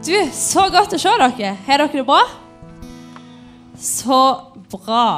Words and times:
Du, 0.00 0.14
så 0.32 0.62
godt 0.72 0.94
å 0.96 0.98
se 1.00 1.10
dere. 1.20 1.50
Har 1.66 1.82
dere 1.82 1.92
det 1.92 2.06
bra? 2.08 2.22
Så 3.76 4.20
bra. 4.72 5.08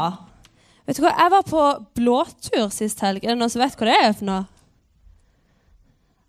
Vet 0.88 0.98
du 0.98 1.04
hva, 1.04 1.12
Jeg 1.14 1.30
var 1.30 1.44
på 1.46 1.66
blåtur 1.94 2.72
sist 2.74 2.98
helg. 3.04 3.22
Er 3.22 3.36
det 3.36 3.38
noen 3.38 3.52
som 3.52 3.62
vet 3.62 3.76
hva 3.78 3.86
det 3.86 3.94
er 3.94 4.16
for 4.18 4.26
noe? 4.26 4.40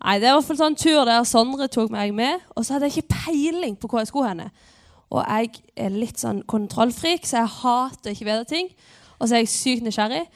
Nei, 0.03 0.19
Det 0.21 0.35
hvert 0.35 0.45
fall 0.45 0.59
sånn 0.59 0.77
tur 0.77 1.01
der 1.09 1.25
Sondre 1.25 1.65
tok 1.71 1.89
meg 1.89 2.13
med, 2.13 2.43
og 2.53 2.61
så 2.61 2.75
hadde 2.75 2.91
jeg 2.91 3.01
ikke 3.01 3.17
peiling 3.25 3.77
på 3.79 3.89
hvor 3.89 4.03
jeg 4.03 4.11
skulle 4.11 4.29
henne. 4.35 4.51
Og 5.09 5.23
jeg 5.23 5.63
er 5.87 5.97
litt 5.97 6.21
sånn 6.21 6.43
kontrollfrik, 6.45 7.25
så 7.25 7.39
jeg 7.41 7.55
hater 7.57 8.13
ikke 8.13 8.29
vite 8.29 8.49
ting. 8.51 8.69
Og 9.17 9.25
så 9.25 9.39
er 9.39 9.45
jeg 9.47 9.53
sykt 9.55 9.87
nysgjerrig. 9.87 10.27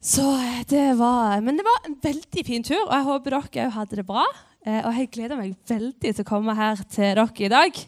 Så 0.00 0.24
det 0.72 0.96
var, 0.96 1.40
Men 1.44 1.60
det 1.60 1.68
var 1.68 1.84
en 1.84 2.00
veldig 2.00 2.46
fin 2.46 2.64
tur, 2.64 2.86
og 2.86 2.94
jeg 2.94 3.08
håper 3.10 3.36
dere 3.36 3.68
òg 3.68 3.76
hadde 3.76 4.00
det 4.00 4.08
bra. 4.08 4.24
Eh, 4.64 4.80
og 4.80 4.94
jeg 4.96 5.10
gleder 5.12 5.36
meg 5.36 5.56
veldig 5.68 6.14
til 6.14 6.22
å 6.22 6.28
komme 6.28 6.54
her 6.56 6.78
til 6.88 7.10
dere 7.18 7.26
i 7.44 7.50
dag. 7.52 7.80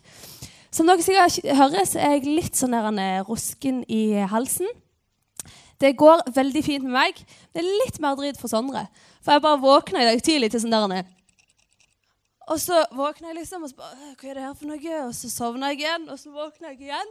Som 0.68 0.90
dere 0.90 1.04
sikkert 1.04 1.46
hører, 1.56 1.86
så 1.88 2.02
er 2.04 2.18
jeg 2.18 2.28
litt 2.28 2.58
sånn 2.58 2.76
der, 2.76 2.90
eh, 3.00 3.24
rusken 3.24 3.82
i 3.88 4.20
halsen. 4.28 4.68
Det 5.80 5.96
går 5.96 6.32
veldig 6.32 6.64
fint 6.64 6.84
med 6.84 6.92
meg. 6.92 7.14
Det 7.52 7.62
er 7.62 7.84
litt 7.84 8.00
mer 8.00 8.16
drit 8.16 8.36
for 8.36 8.48
Sondre. 8.48 8.88
For 9.22 9.32
jeg 9.32 9.42
bare 9.42 9.60
våkna 9.60 10.02
i 10.02 10.08
dag 10.08 10.22
tidlig 10.22 10.50
til 10.50 10.60
sånn 10.60 10.70
der 10.70 11.04
Og 12.48 12.58
så 12.60 12.84
våkna 12.92 13.32
jeg 13.32 13.36
liksom, 13.36 13.64
og 13.64 13.70
så 13.70 13.76
bare 13.76 14.14
Hva 14.20 14.30
er 14.30 14.34
det 14.34 14.42
her 14.42 14.54
for 14.54 14.66
noe? 14.66 15.06
Og 15.08 15.14
så 15.14 15.30
sovna 15.30 15.72
jeg 15.72 15.80
igjen, 15.80 16.08
og 16.08 16.18
så 16.18 16.30
våkna 16.30 16.68
jeg 16.68 16.80
igjen. 16.80 17.10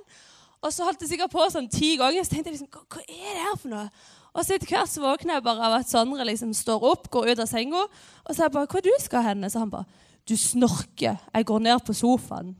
Og 0.63 0.71
så 0.71 0.83
holdt 0.83 1.01
jeg 1.01 1.09
sikkert 1.09 1.31
på 1.31 1.49
sånn 1.51 1.69
ti 1.69 1.97
ganger. 1.97 2.23
Så 2.23 2.33
tenkte 2.33 2.51
jeg 2.51 2.59
liksom 2.59 2.69
Hva 2.69 3.01
er 3.01 3.33
det 3.33 3.43
her 3.43 3.55
for 3.57 3.69
noe? 3.69 3.89
Og 4.35 4.43
så 4.43 4.57
etter 4.57 4.67
hvert 4.67 4.91
så 4.91 5.03
våkner 5.03 5.37
jeg 5.37 5.45
bare 5.45 5.63
av 5.63 5.77
at 5.77 5.89
Sondre 5.89 6.25
liksom 6.27 6.51
står 6.55 6.83
opp, 6.83 7.07
går 7.11 7.31
ut 7.31 7.43
av 7.43 7.47
senga. 7.47 7.85
Og 7.87 8.31
så 8.33 8.41
er 8.41 8.45
jeg 8.49 8.55
bare 8.57 8.67
'Hva 8.67 8.81
du 8.83 8.91
skal 8.99 9.23
henne?' 9.23 9.49
Så 9.49 9.59
han 9.59 9.69
bare 9.69 9.85
'Du 10.27 10.35
snorker. 10.35 11.17
Jeg 11.33 11.45
går 11.45 11.59
ned 11.59 11.79
på 11.85 11.93
sofaen'. 11.93 12.55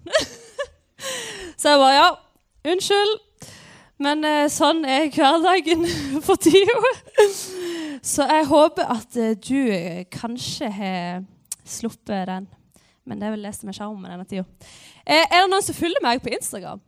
så 1.59 1.69
jeg 1.69 1.79
bare 1.79 1.95
'Ja, 1.95 2.09
unnskyld'. 2.63 3.19
Men 3.97 4.25
eh, 4.27 4.47
sånn 4.51 4.83
er 4.85 5.07
hverdagen 5.09 5.85
for 6.25 6.35
tida. 6.35 6.91
så 8.13 8.27
jeg 8.27 8.45
håper 8.45 8.91
at 8.91 9.15
eh, 9.15 9.35
du 9.35 9.71
eh, 9.71 10.03
kanskje 10.11 10.69
har 10.71 11.23
sluppet 11.63 12.27
den. 12.27 12.47
Men 13.05 13.19
det 13.19 13.27
er 13.27 13.35
vel 13.35 13.45
det 13.47 13.55
som 13.55 13.69
er 13.69 13.77
sjarmen 13.77 14.11
denne 14.11 14.25
tida. 14.25 14.43
Er 15.05 15.29
det 15.29 15.49
noen 15.51 15.63
som 15.63 15.77
følger 15.77 16.03
meg 16.03 16.23
på 16.23 16.33
Instagram? 16.33 16.81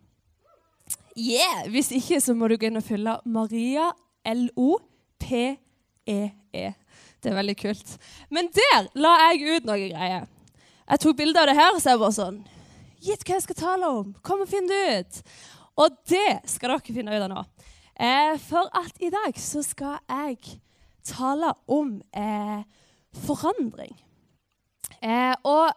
Yeah! 1.15 1.69
Hvis 1.69 1.91
ikke, 1.91 2.19
så 2.21 2.33
må 2.33 2.47
du 2.47 2.57
gå 2.57 2.67
inn 2.67 2.79
og 2.79 2.85
følge 2.85 3.15
Maria 3.25 3.91
L-O-P-E-E. 4.27 6.19
-E. 6.53 6.73
Det 7.23 7.31
er 7.31 7.35
veldig 7.35 7.57
kult. 7.57 7.97
Men 8.29 8.49
der 8.53 8.89
la 8.95 9.13
jeg 9.27 9.57
ut 9.57 9.67
noe 9.67 9.89
greier. 9.89 10.27
Jeg 10.87 11.01
tok 11.03 11.17
bilde 11.17 11.41
av 11.41 11.49
det 11.49 11.57
her, 11.57 11.73
og 11.73 11.81
så 11.81 11.93
jeg 11.93 11.99
bare 11.99 12.15
sånn 12.15 12.37
Gitt 13.03 13.23
hva 13.27 13.35
jeg 13.35 13.45
skal 13.45 13.57
tale 13.59 13.89
om. 13.99 14.13
Kom 14.25 14.41
og 14.41 14.49
finn 14.49 14.69
det 14.69 14.77
ut. 14.99 15.19
Og 15.77 15.97
det 16.09 16.39
skal 16.49 16.73
dere 16.73 16.95
finne 16.95 17.13
ut 17.13 17.25
av 17.25 17.29
nå. 17.29 17.43
Eh, 17.97 18.37
for 18.41 18.69
at 18.77 18.97
i 19.01 19.11
dag 19.13 19.37
så 19.41 19.61
skal 19.65 19.99
jeg 20.09 20.57
tale 21.05 21.51
om 21.69 21.99
eh, 22.17 22.63
forandring. 23.25 23.93
Eh, 25.01 25.35
og 25.45 25.69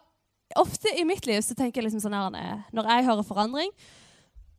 ofte 0.57 0.93
i 0.97 1.05
mitt 1.07 1.27
liv 1.29 1.41
så 1.45 1.57
tenker 1.57 1.81
jeg 1.81 1.89
liksom 1.89 2.01
sånn 2.01 2.17
her 2.17 2.63
Når 2.73 2.89
jeg 2.89 3.05
hører 3.05 3.27
forandring, 3.27 3.69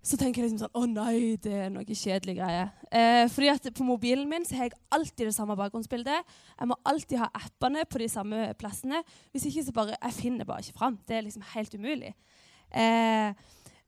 så 0.02 0.18
tenker 0.18 0.42
jeg 0.42 0.50
liksom 0.50 0.64
sånn 0.64 0.78
Å 0.80 0.86
nei, 0.90 1.36
det 1.42 1.52
er 1.64 1.70
noe 1.70 1.86
kjedelig 1.86 2.34
greie. 2.40 2.64
Eh, 2.90 3.24
fordi 3.30 3.50
at 3.52 3.68
på 3.76 3.86
mobilen 3.86 4.26
min 4.30 4.44
så 4.46 4.58
har 4.58 4.68
jeg 4.68 4.78
alltid 4.94 5.28
det 5.28 5.34
samme 5.36 5.56
bakgrunnsbildet. 5.58 6.32
Jeg 6.58 6.70
må 6.70 6.76
alltid 6.90 7.20
ha 7.22 7.28
appene 7.38 7.84
på 7.86 8.02
de 8.02 8.08
samme 8.10 8.48
plassene. 8.58 9.04
Hvis 9.30 9.46
ikke 9.50 9.66
så 9.68 9.74
bare 9.76 9.98
Jeg 10.00 10.18
finner 10.18 10.48
bare 10.48 10.66
ikke 10.66 10.78
fram. 10.80 10.98
Det 11.06 11.16
er 11.16 11.26
liksom 11.26 11.46
helt 11.54 11.74
umulig. 11.78 12.14
Eh, 12.74 13.30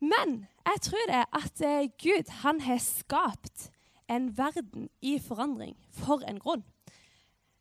men 0.04 0.36
jeg 0.68 0.84
tror 0.86 1.10
det 1.10 1.24
at 1.40 1.64
eh, 1.66 1.88
Gud 1.98 2.30
han 2.44 2.60
har 2.60 2.78
skapt 2.78 3.70
en 4.08 4.30
verden 4.38 4.88
i 5.02 5.18
forandring 5.18 5.74
for 5.90 6.22
en 6.28 6.38
grunn. 6.38 6.62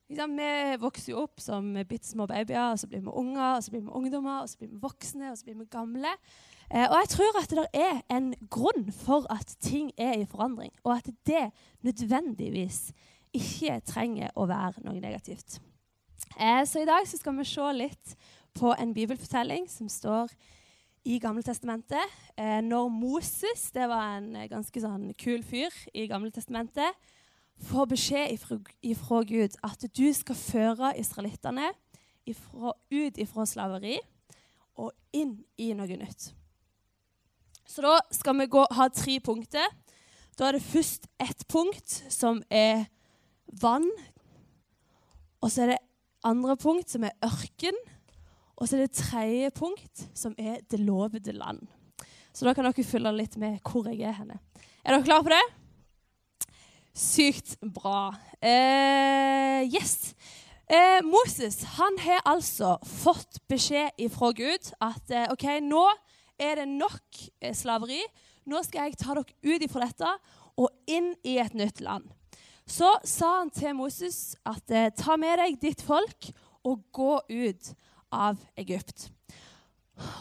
Liksom, 0.09 0.33
vi 0.37 0.77
vokser 0.81 1.13
jo 1.13 1.23
opp 1.23 1.41
som 1.41 1.71
bitte 1.87 2.07
små 2.07 2.27
babyer, 2.29 2.73
og 2.73 2.79
så 2.79 2.89
blir 2.91 3.03
vi 3.05 3.13
unger, 3.23 3.55
og 3.55 3.63
så 3.63 3.71
blir 3.73 3.85
vi 3.85 3.95
ungdommer, 3.99 4.43
og 4.43 4.49
så 4.51 4.59
blir 4.59 4.73
vi 4.73 4.81
voksne, 4.83 5.31
og 5.31 5.37
så 5.39 5.47
blir 5.47 5.57
vi 5.61 5.69
gamle. 5.71 6.11
Eh, 6.69 6.85
og 6.89 6.95
jeg 6.99 7.09
tror 7.15 7.39
at 7.41 7.55
det 7.55 7.65
er 7.73 8.01
en 8.13 8.31
grunn 8.51 8.91
for 8.93 9.27
at 9.33 9.55
ting 9.63 9.91
er 9.97 10.19
i 10.19 10.27
forandring, 10.29 10.73
og 10.83 10.97
at 10.97 11.09
det 11.27 11.45
nødvendigvis 11.85 12.91
ikke 13.33 13.79
trenger 13.87 14.33
å 14.35 14.47
være 14.49 14.83
noe 14.85 14.99
negativt. 15.01 15.59
Eh, 16.37 16.63
så 16.65 16.83
i 16.83 16.89
dag 16.89 17.07
så 17.07 17.17
skal 17.19 17.37
vi 17.37 17.47
se 17.47 17.71
litt 17.77 18.17
på 18.57 18.73
en 18.77 18.93
bibelfortelling 18.93 19.65
som 19.69 19.89
står 19.89 20.33
i 21.09 21.17
Gamle 21.19 21.43
Testamentet. 21.43 22.13
Eh, 22.37 22.61
når 22.61 22.89
Moses, 22.93 23.71
det 23.73 23.89
var 23.89 24.19
en 24.19 24.35
ganske 24.49 24.83
sånn 24.83 25.11
kul 25.19 25.43
fyr 25.45 25.73
i 25.93 26.07
Gamle 26.11 26.31
Testamentet, 26.31 26.95
får 27.63 27.89
beskjed 27.91 28.33
ifra 28.83 29.21
Gud 29.27 29.57
at 29.63 29.85
du 29.95 30.05
skal 30.15 30.37
føre 30.39 30.93
israelittene 30.99 31.71
ut 32.27 33.19
ifra 33.19 33.45
slaveri 33.47 33.97
og 34.79 34.91
inn 35.13 35.35
i 35.59 35.73
noe 35.75 35.99
nytt. 35.99 36.31
Så 37.67 37.83
da 37.83 37.97
skal 38.13 38.37
vi 38.39 38.49
gå, 38.51 38.63
ha 38.75 38.87
tre 38.91 39.19
punkter. 39.23 39.65
Da 40.37 40.47
er 40.47 40.57
det 40.57 40.65
først 40.65 41.07
ett 41.21 41.45
punkt 41.51 42.03
som 42.11 42.41
er 42.49 42.85
vann. 43.61 43.87
Og 45.43 45.51
så 45.51 45.65
er 45.65 45.73
det 45.73 45.81
andre 46.25 46.57
punkt 46.57 46.89
som 46.91 47.05
er 47.07 47.15
ørken. 47.25 47.77
Og 48.57 48.67
så 48.67 48.77
er 48.77 48.85
det 48.85 48.97
tredje 48.97 49.51
punkt 49.55 50.05
som 50.17 50.35
er 50.37 50.61
det 50.69 50.81
lovede 50.81 51.35
land. 51.35 51.65
Så 52.33 52.47
da 52.47 52.53
kan 52.53 52.65
dere 52.65 52.85
følge 52.85 53.13
litt 53.13 53.37
med 53.41 53.59
hvor 53.61 53.89
jeg 53.89 54.07
er 54.09 54.17
henne. 54.17 54.39
Er 54.83 54.95
dere 54.95 55.05
klare 55.05 55.25
på 55.25 55.33
det? 55.33 55.43
Sykt 56.93 57.55
bra. 57.73 58.13
Eh, 58.37 59.65
yes. 59.65 60.13
Eh, 60.69 61.01
Moses 61.01 61.63
han 61.79 61.97
har 61.99 62.21
altså 62.29 62.75
fått 62.85 63.39
beskjed 63.49 63.97
fra 64.13 64.29
Gud 64.37 64.69
at 64.77 65.09
eh, 65.09 65.25
OK, 65.33 65.47
nå 65.65 65.87
er 66.37 66.61
det 66.61 66.67
nok 66.69 67.23
eh, 67.41 67.55
slaveri. 67.57 67.97
Nå 68.45 68.61
skal 68.61 68.91
jeg 68.91 68.99
ta 69.01 69.15
dere 69.17 69.25
ut 69.25 69.65
ifra 69.65 69.87
dette 69.87 70.11
og 70.61 70.69
inn 70.85 71.15
i 71.25 71.39
et 71.41 71.55
nytt 71.57 71.81
land. 71.81 72.05
Så 72.69 72.91
sa 73.09 73.39
han 73.39 73.49
til 73.49 73.73
Moses 73.79 74.35
at 74.45 74.69
eh, 74.69 74.91
ta 74.93 75.17
med 75.17 75.41
deg 75.41 75.57
ditt 75.63 75.81
folk 75.81 76.29
og 76.61 76.85
gå 76.93 77.15
ut 77.25 77.71
av 78.13 78.37
Egypt. 78.61 79.09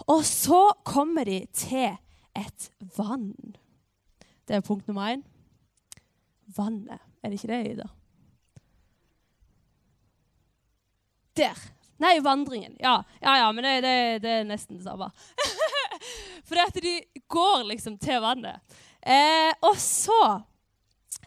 Og 0.09 0.25
så 0.25 0.71
kommer 0.89 1.29
de 1.29 1.43
til 1.53 2.01
et 2.33 2.71
vann. 2.97 3.35
Det 4.49 4.57
er 4.57 4.65
punkt 4.65 4.89
nummer 4.89 5.13
én. 5.13 5.23
Vannet. 6.57 7.03
Er 7.23 7.31
det 7.31 7.39
ikke 7.39 7.53
det, 7.53 7.61
Ida? 7.73 7.89
Der. 11.37 11.59
Nei, 12.03 12.17
vandringen. 12.21 12.75
Ja, 12.81 12.99
ja, 13.23 13.37
ja 13.39 13.53
men 13.55 13.65
det, 13.65 13.75
det, 13.85 13.97
det 14.25 14.33
er 14.41 14.49
nesten 14.49 14.81
det 14.81 14.87
samme. 14.87 15.09
For 16.47 16.59
det 16.59 16.67
at 16.67 16.81
de 16.85 17.23
går 17.31 17.69
liksom 17.71 17.97
til 18.03 18.21
vannet. 18.25 18.61
Eh, 19.03 19.53
og 19.65 19.79
så 19.81 20.19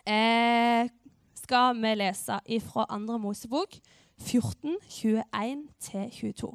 eh, 0.08 0.92
skal 1.40 1.80
vi 1.80 1.96
lese 2.00 2.40
fra 2.68 2.86
andre 2.92 3.18
Mosebok 3.20 3.78
14, 4.22 4.78
21-22. 4.90 6.52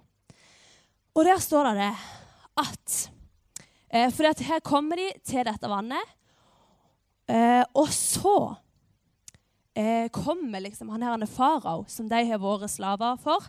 Og 1.15 1.27
der 1.27 1.41
står 1.43 1.73
det 1.75 1.91
at 2.61 3.11
eh, 3.91 4.13
For 4.13 4.45
her 4.45 4.61
kommer 4.65 4.97
de 5.01 5.11
til 5.25 5.45
dette 5.49 5.69
vannet. 5.69 6.17
Eh, 7.31 7.63
og 7.79 7.93
så 7.95 8.37
eh, 9.79 10.09
kommer 10.11 10.65
liksom 10.65 10.91
han 10.91 11.05
her 11.07 11.27
farao, 11.31 11.85
som 11.89 12.09
de 12.11 12.25
har 12.27 12.43
vært 12.43 12.73
slaver 12.73 13.21
for, 13.23 13.47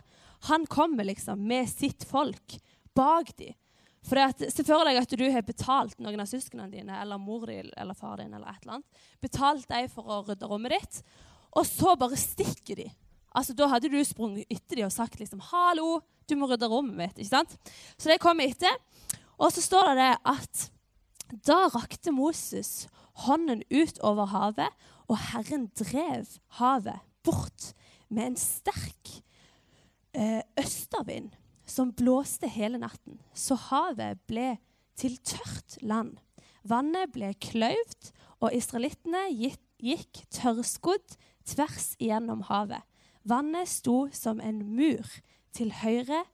han 0.48 0.66
kommer 0.70 1.06
liksom 1.06 1.42
med 1.46 1.70
sitt 1.70 2.06
folk 2.06 2.58
bak 2.94 3.34
dem. 3.38 3.56
For 4.02 4.18
det 4.18 4.50
Se 4.50 4.64
for 4.66 4.82
deg 4.86 4.98
at 4.98 5.12
du 5.14 5.24
har 5.30 5.44
betalt 5.46 6.00
noen 6.02 6.22
av 6.22 6.26
søsknene 6.26 6.72
dine 6.72 6.96
eller 6.98 7.20
mor 7.22 7.46
din 7.46 7.68
eller 7.78 7.94
far 7.94 8.18
din 8.18 8.32
eller 8.34 8.50
et 8.50 8.64
eller 8.64 8.80
annet. 8.80 9.04
Betalt 9.22 9.68
dem 9.70 9.86
for 9.92 10.10
å 10.10 10.22
rydde 10.26 10.48
rommet 10.50 10.74
ditt, 10.74 11.02
og 11.54 11.66
så 11.68 11.94
bare 11.98 12.18
stikker 12.18 12.80
de. 12.82 12.88
Altså, 13.32 13.54
Da 13.54 13.68
hadde 13.70 13.88
du 13.92 14.00
sprunget 14.04 14.50
etter 14.50 14.80
dem 14.80 14.86
og 14.86 14.92
sagt 14.92 15.20
liksom, 15.20 15.40
'Hallo, 15.40 16.02
du 16.26 16.34
må 16.36 16.50
rydde 16.50 16.68
rommet 16.68 16.96
mitt.' 16.96 17.18
ikke 17.18 17.30
sant? 17.30 17.56
Så 17.96 18.10
de 18.10 18.18
kommer 18.18 18.44
etter. 18.44 18.74
Og 19.38 19.52
så 19.52 19.62
står 19.62 19.94
det 19.94 20.16
at 20.24 20.70
da 21.46 21.68
rakte 21.70 22.12
Moses 22.12 22.88
hånden 23.26 23.62
ut 23.70 23.98
over 24.00 24.30
havet, 24.32 24.70
og 25.08 25.18
Herren 25.32 25.68
drev 25.76 26.26
havet 26.58 27.00
bort 27.24 27.72
med 28.08 28.32
en 28.32 28.36
sterk 28.40 29.12
eh, 30.14 30.42
østervind 30.58 31.32
som 31.68 31.92
blåste 31.96 32.48
hele 32.50 32.80
natten. 32.80 33.20
Så 33.34 33.56
havet 33.70 34.20
ble 34.28 34.56
til 34.98 35.16
tørt 35.24 35.78
land. 35.82 36.16
Vannet 36.68 37.12
ble 37.14 37.32
kløyvd, 37.42 38.12
og 38.42 38.54
israelittene 38.54 39.28
gikk 39.30 40.24
tørrskodd 40.34 41.16
tvers 41.46 41.92
igjennom 41.98 42.44
havet. 42.50 42.82
Vannet 43.24 43.70
sto 43.70 44.08
som 44.14 44.40
en 44.42 44.62
mur 44.74 45.06
til 45.54 45.72
høyre 45.82 46.24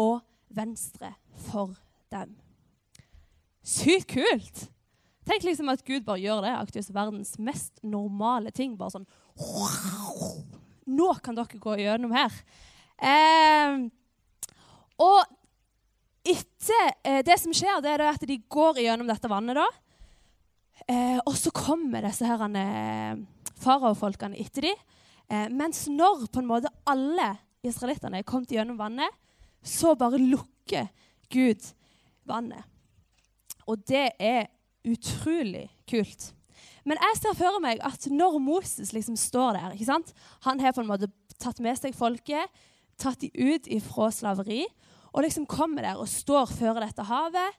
og 0.00 0.20
venstre 0.48 1.14
for 1.48 1.76
dem. 2.12 2.36
sykt 3.62 4.08
kult. 4.16 4.70
Tenk 5.28 5.44
liksom 5.44 5.68
at 5.72 5.84
Gud 5.84 6.04
bare 6.06 6.22
gjør 6.22 6.44
det. 6.46 6.54
Aktivt 6.56 6.92
verdens 6.94 7.34
mest 7.38 7.82
normale 7.82 8.52
ting. 8.54 8.76
Bare 8.78 8.94
sånn 8.96 9.08
Nå 10.90 11.10
kan 11.22 11.36
dere 11.36 11.60
gå 11.60 11.76
gjennom 11.78 12.12
her. 12.16 12.34
Eh, 13.00 13.76
og 15.00 15.20
etter 16.26 16.88
eh, 17.06 17.20
det 17.24 17.36
som 17.40 17.54
skjer, 17.54 17.78
det 17.84 17.94
er 17.94 18.04
at 18.08 18.24
de 18.26 18.40
går 18.50 18.82
gjennom 18.84 19.08
dette 19.08 19.30
vannet. 19.30 19.60
da. 19.60 19.68
Eh, 20.90 21.18
og 21.22 21.36
så 21.38 21.52
kommer 21.54 22.04
disse 22.04 22.26
her, 22.26 22.42
eh, 22.58 23.20
faraofolkene 23.60 24.40
etter 24.40 24.68
dem. 24.68 24.82
Eh, 25.30 25.48
mens 25.48 25.86
når 25.88 26.26
på 26.32 26.42
en 26.42 26.50
måte 26.50 26.72
alle 26.90 27.36
israelittene 27.62 28.18
er 28.18 28.26
kommet 28.26 28.50
gjennom 28.50 28.78
vannet, 28.80 29.14
så 29.62 29.94
bare 29.94 30.18
lukker 30.18 30.88
Gud 31.30 31.62
vannet. 32.26 32.64
Og 33.68 33.84
det 33.86 34.08
er 34.18 34.48
utrolig 34.86 35.68
kult. 35.88 36.30
Men 36.84 37.00
jeg 37.00 37.18
ser 37.20 37.36
for 37.36 37.60
meg 37.62 37.80
at 37.84 38.06
når 38.10 38.38
Moses 38.42 38.92
liksom 38.96 39.16
står 39.20 39.58
der 39.58 39.74
ikke 39.76 39.88
sant? 39.90 40.12
Han 40.46 40.60
har 40.62 40.74
på 40.76 40.84
en 40.84 40.90
måte 40.90 41.10
tatt 41.40 41.60
med 41.62 41.76
seg 41.78 41.96
folket, 41.96 42.48
tatt 43.00 43.20
de 43.22 43.30
ut 43.36 43.68
ifra 43.72 44.10
slaveri, 44.12 44.64
og 45.10 45.24
liksom 45.24 45.46
kommer 45.50 45.84
der 45.84 46.00
og 46.00 46.08
står 46.08 46.50
før 46.52 46.80
dette 46.84 47.04
havet. 47.08 47.56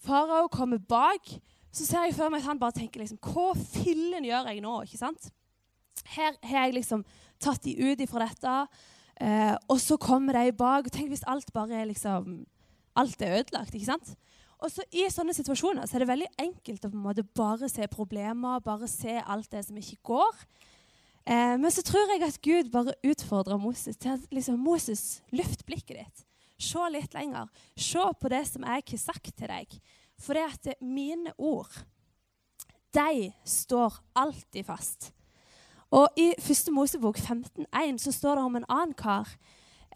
Farao 0.00 0.48
kommer 0.52 0.80
bak. 0.80 1.28
Så 1.70 1.86
ser 1.86 2.08
jeg 2.08 2.16
for 2.16 2.32
meg 2.32 2.42
at 2.42 2.48
han 2.50 2.58
bare 2.58 2.74
tenker 2.80 3.02
liksom, 3.02 3.20
Hva 3.22 3.52
fillen 3.54 4.24
gjør 4.26 4.48
jeg 4.50 4.62
nå? 4.64 4.72
ikke 4.82 4.98
sant? 4.98 5.28
Her 6.16 6.34
har 6.42 6.66
jeg 6.66 6.80
liksom 6.80 7.04
tatt 7.40 7.62
de 7.62 7.76
ut 7.78 8.00
ifra 8.02 8.26
dette, 8.26 8.54
eh, 9.22 9.54
og 9.70 9.78
så 9.80 9.98
kommer 10.00 10.34
de 10.34 10.56
bak. 10.56 10.90
Tenk 10.90 11.12
hvis 11.12 11.26
alt 11.30 11.52
bare 11.54 11.82
er 11.82 11.92
liksom 11.92 12.42
Alt 12.98 13.22
er 13.22 13.38
ødelagt. 13.38 13.74
ikke 13.74 13.86
sant? 13.86 14.16
Og 14.60 14.72
så 14.72 14.84
I 14.92 15.06
sånne 15.12 15.34
situasjoner 15.36 15.88
så 15.88 15.96
er 15.96 16.04
det 16.04 16.10
veldig 16.10 16.30
enkelt 16.42 16.84
å 16.84 16.90
på 16.92 16.98
en 16.98 17.06
måte 17.06 17.24
bare 17.36 17.68
se 17.72 17.86
problemer, 17.92 18.60
bare 18.64 18.88
se 18.90 19.16
alt 19.20 19.48
det 19.52 19.64
som 19.66 19.78
ikke 19.80 20.00
går. 20.10 20.42
Eh, 21.24 21.54
men 21.60 21.70
så 21.72 21.84
tror 21.86 22.12
jeg 22.12 22.24
at 22.26 22.40
Gud 22.44 22.72
bare 22.72 22.96
utfordrer 23.06 23.60
Moses 23.60 23.96
til 24.00 24.16
at 24.16 24.34
liksom, 24.34 24.60
Moses, 24.60 25.22
løft 25.32 25.64
blikket 25.68 26.02
ditt. 26.02 26.26
Se 26.60 26.90
litt 26.92 27.16
lenger. 27.16 27.48
Se 27.76 28.04
på 28.20 28.32
det 28.32 28.42
som 28.50 28.66
jeg 28.68 28.84
har 28.92 29.00
sagt 29.00 29.32
til 29.32 29.48
deg. 29.48 29.78
For 30.20 30.36
det 30.36 30.44
at 30.48 30.82
mine 30.84 31.32
ord, 31.38 31.72
de 32.92 33.30
står 33.46 33.96
alltid 34.18 34.66
fast. 34.68 35.12
Og 35.90 36.06
I 36.20 36.34
første 36.38 36.70
Mosebok 36.70 37.18
15,1 37.18 37.98
så 37.98 38.12
står 38.12 38.36
det 38.36 38.44
om 38.44 38.58
en 38.58 38.68
annen 38.68 38.94
kar 38.94 39.30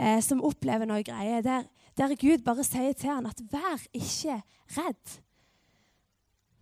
eh, 0.00 0.20
som 0.24 0.42
opplever 0.42 0.88
noe 0.88 1.04
greier, 1.06 1.42
der, 1.44 1.68
der, 1.96 2.16
Gud 2.18 2.42
bare 2.44 2.64
sier 2.66 2.92
til 2.92 3.10
han 3.10 3.26
at 3.26 3.40
'vær 3.40 3.86
ikke 3.92 4.42
redd'. 4.76 5.20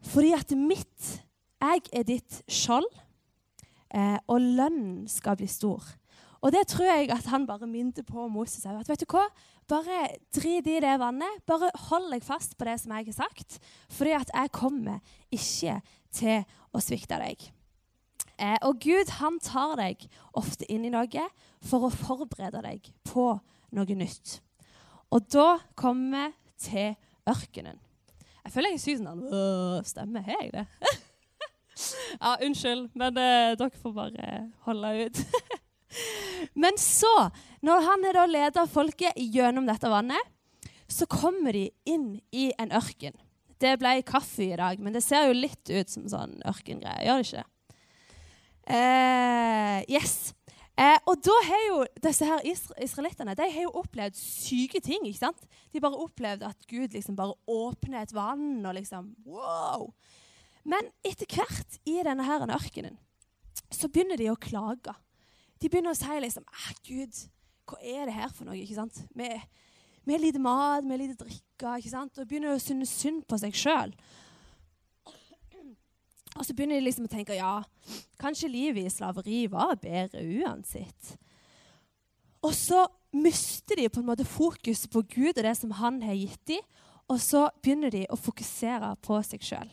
Fordi 0.03 0.33
at 0.33 0.51
mitt, 0.57 1.23
jeg 1.63 1.81
er 1.93 2.03
ditt 2.03 2.43
skjold, 2.49 2.89
eh, 3.95 4.19
og 4.27 4.41
lønnen 4.41 5.09
skal 5.09 5.37
bli 5.37 5.47
stor. 5.47 5.85
Og 6.43 6.51
det 6.53 6.67
tror 6.67 6.89
jeg 6.89 7.11
at 7.15 7.29
han 7.31 7.47
bare 7.47 7.67
minte 7.71 8.03
på 8.03 8.27
Moses. 8.29 8.67
At 8.67 8.89
vet 8.89 9.01
du 9.01 9.07
hva? 9.07 9.29
Bare 9.71 10.09
drit 10.35 10.67
i 10.67 10.81
det 10.83 10.99
vannet. 10.99 11.45
Bare 11.47 11.71
hold 11.87 12.11
deg 12.11 12.25
fast 12.27 12.57
på 12.59 12.67
det 12.67 12.81
som 12.83 12.93
jeg 12.97 13.07
har 13.13 13.19
sagt. 13.29 13.61
Fordi 13.89 14.11
at 14.19 14.31
jeg 14.35 14.51
kommer 14.51 14.99
ikke 15.31 15.81
til 16.11 16.43
å 16.75 16.83
svikte 16.83 17.21
deg. 17.23 17.47
Eh, 18.43 18.59
og 18.67 18.81
Gud 18.83 19.13
han 19.21 19.39
tar 19.39 19.77
deg 19.79 20.03
ofte 20.35 20.67
inn 20.73 20.89
i 20.89 20.91
noe 20.91 21.29
for 21.63 21.87
å 21.87 21.95
forberede 21.95 22.65
deg 22.65 22.91
på 23.07 23.37
noe 23.71 23.95
nytt. 23.95 24.41
Og 25.13 25.25
da 25.33 25.49
kommer 25.79 26.31
vi 26.31 26.69
til 26.69 26.93
ørkenen. 27.29 27.81
Jeg 28.43 28.55
føler 28.55 28.75
jeg 28.75 28.83
syns 28.83 29.03
sånn 29.05 29.87
Stemmer, 29.87 30.27
jeg 30.27 30.53
det? 30.55 30.65
ja, 32.23 32.37
unnskyld, 32.43 32.89
men 32.99 33.19
eh, 33.21 33.55
dere 33.59 33.83
får 33.83 33.95
bare 33.97 34.31
holde 34.67 34.93
ut. 35.07 35.21
men 36.65 36.79
så, 36.81 37.13
når 37.65 37.85
han 37.89 38.07
er 38.09 38.19
da 38.19 38.27
leder 38.31 38.71
folket 38.71 39.19
gjennom 39.19 39.69
dette 39.69 39.91
vannet, 39.93 40.33
så 40.91 41.07
kommer 41.09 41.55
de 41.57 41.69
inn 41.89 42.17
i 42.35 42.51
en 42.61 42.75
ørken. 42.75 43.15
Det 43.63 43.77
ble 43.81 44.01
kaffe 44.07 44.49
i 44.49 44.59
dag, 44.59 44.81
men 44.83 44.95
det 44.97 45.05
ser 45.05 45.29
jo 45.29 45.39
litt 45.39 45.71
ut 45.71 45.93
som 45.93 46.09
sånn 46.11 46.41
ørkengreie. 46.51 47.07
Gjør 47.07 47.23
det 47.23 47.29
ikke? 47.29 47.49
Eh, 48.63 49.79
yes. 49.91 50.33
Eh, 50.73 50.99
og 51.05 51.21
da 51.21 51.35
har 51.45 51.63
jo 51.67 51.81
disse 52.01 52.25
her 52.25 52.45
israelittene 52.49 53.35
de 53.37 53.45
har 53.45 53.67
jo 53.67 53.75
opplevd 53.83 54.17
syke 54.17 54.81
ting. 54.81 55.05
ikke 55.07 55.21
sant? 55.21 55.43
De 55.73 55.81
bare 55.85 56.01
opplevd 56.01 56.47
at 56.49 56.67
Gud 56.71 56.97
liksom 56.97 57.17
bare 57.17 57.37
åpner 57.47 58.03
et 58.03 58.15
vann 58.17 58.65
og 58.65 58.75
liksom 58.79 59.13
wow. 59.29 59.91
Men 60.65 60.89
etter 61.05 61.29
hvert 61.29 61.81
i 61.85 61.99
denne 62.01 62.25
her 62.25 62.47
ørkenen 62.47 62.97
så 63.73 63.89
begynner 63.89 64.17
de 64.21 64.31
å 64.33 64.41
klage. 64.41 64.95
De 65.61 65.69
begynner 65.69 65.93
å 65.93 65.99
si 65.99 66.19
liksom 66.21 66.45
ah, 66.49 66.73
Gud, 66.87 67.21
hva 67.69 67.79
er 67.81 68.09
det 68.09 68.17
her 68.17 68.33
for 68.33 68.49
noe? 68.49 68.57
ikke 68.59 68.79
sant? 68.79 69.05
Vi, 69.17 69.29
vi 70.05 70.15
har 70.15 70.23
lite 70.23 70.41
mat, 70.43 70.85
vi 70.85 70.95
har 70.95 71.03
lite 71.03 71.21
drikke. 71.21 71.77
ikke 71.79 71.93
sant? 71.93 72.17
Og 72.19 72.29
begynner 72.29 72.57
å 72.57 72.63
synes 72.63 72.93
synd 72.97 73.27
på 73.29 73.39
seg 73.41 73.57
sjøl. 73.57 73.93
Og 76.39 76.47
så 76.47 76.55
begynner 76.57 76.81
de 76.81 76.87
liksom 76.87 77.07
å 77.07 77.13
tenke 77.13 77.37
ja, 77.37 77.61
kanskje 78.21 78.51
livet 78.51 78.89
i 78.89 78.93
slaveri 78.93 79.45
var 79.53 79.77
bedre 79.83 80.23
uansett. 80.41 81.17
Og 82.43 82.55
så 82.57 82.87
mister 83.13 83.79
de 83.79 83.91
på 83.93 84.01
en 84.01 84.09
måte 84.09 84.27
fokus 84.27 84.87
på 84.91 85.05
Gud 85.13 85.37
og 85.37 85.45
det 85.45 85.55
som 85.59 85.75
han 85.79 86.01
har 86.03 86.17
gitt 86.17 86.41
dem, 86.49 86.65
og 87.11 87.21
så 87.21 87.49
begynner 87.61 87.93
de 87.93 88.07
å 88.09 88.17
fokusere 88.17 88.95
på 89.05 89.19
seg 89.27 89.45
sjøl. 89.45 89.71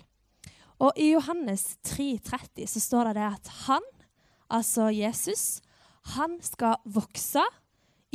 Og 0.80 0.96
i 1.00 1.12
Johannes 1.14 1.78
3,30 1.88 2.68
så 2.72 2.82
står 2.84 3.10
det, 3.10 3.20
det 3.20 3.28
at 3.28 3.52
han, 3.66 3.86
altså 4.48 4.90
Jesus, 4.96 5.62
han 6.16 6.38
skal 6.44 6.80
vokse 6.88 7.44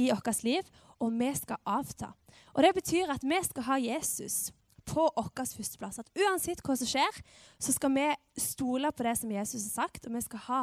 i 0.01 0.11
vårt 0.11 0.45
liv, 0.45 0.69
og 1.01 1.13
vi 1.19 1.31
skal 1.37 1.61
avta. 1.69 2.13
Og 2.55 2.63
Det 2.63 2.75
betyr 2.75 3.13
at 3.13 3.25
vi 3.25 3.41
skal 3.45 3.67
ha 3.69 3.81
Jesus 3.81 4.53
på 4.89 5.07
vår 5.17 5.31
førsteplass. 5.57 6.01
At 6.03 6.11
uansett 6.19 6.63
hva 6.65 6.77
som 6.79 6.89
skjer, 6.89 7.21
så 7.59 7.75
skal 7.75 7.95
vi 7.95 8.09
stole 8.41 8.93
på 8.93 9.07
det 9.07 9.17
som 9.21 9.33
Jesus 9.33 9.69
har 9.69 9.87
sagt, 9.89 10.07
og 10.07 10.17
vi 10.17 10.25
skal 10.25 10.45
ha, 10.49 10.63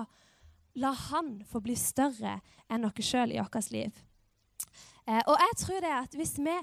la 0.80 0.94
Han 1.10 1.42
få 1.50 1.60
bli 1.64 1.76
større 1.76 2.38
enn 2.72 2.88
oss 2.88 3.02
sjøl 3.04 3.34
i 3.34 3.42
vårt 3.42 3.72
liv. 3.74 3.92
Eh, 5.10 5.24
og 5.26 5.36
jeg 5.42 5.58
tror 5.64 5.82
det 5.84 5.96
at 5.98 6.16
hvis 6.16 6.38
vi 6.40 6.56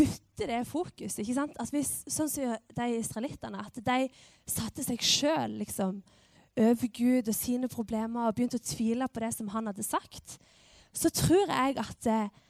bytter 0.00 0.48
det 0.48 0.60
fokus, 0.66 1.18
ikke 1.20 1.36
sant? 1.36 1.58
At 1.60 1.70
hvis, 1.74 1.92
sånn 2.08 2.30
som 2.32 2.56
de 2.76 2.86
israelittene, 2.96 3.60
at 3.60 3.76
de 3.84 4.08
satte 4.48 4.84
seg 4.86 5.02
sjøl 5.04 5.58
liksom, 5.60 6.00
over 6.60 6.90
Gud 6.96 7.28
og 7.28 7.36
sine 7.36 7.68
problemer 7.70 8.26
og 8.26 8.36
begynte 8.36 8.58
å 8.58 8.64
tvile 8.64 9.08
på 9.08 9.22
det 9.22 9.32
som 9.36 9.50
han 9.52 9.68
hadde 9.70 9.86
sagt, 9.86 10.38
så 10.96 11.12
tror 11.14 11.46
jeg 11.52 11.76
at 11.78 12.08
eh, 12.10 12.40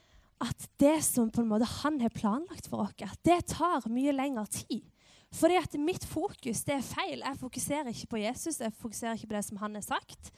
at 0.41 0.67
det 0.81 0.97
som 1.05 1.29
på 1.31 1.43
en 1.43 1.51
måte 1.51 1.67
han 1.81 1.99
har 2.01 2.13
planlagt 2.13 2.69
for 2.71 2.87
oss, 2.87 3.17
det 3.25 3.39
tar 3.51 3.85
mye 3.91 4.13
lengre 4.15 4.47
tid. 4.49 4.87
Fordi 5.31 5.55
at 5.55 5.77
mitt 5.79 6.03
fokus 6.03 6.65
det 6.67 6.75
er 6.75 6.83
feil. 6.83 7.21
Jeg 7.23 7.39
fokuserer 7.39 7.91
ikke 7.93 8.09
på 8.15 8.23
Jesus, 8.23 8.59
jeg 8.59 8.73
fokuserer 8.75 9.15
ikke 9.15 9.29
på 9.31 9.37
det 9.37 9.45
som 9.47 9.61
han 9.61 9.77
har 9.77 9.85
sagt. 9.85 10.31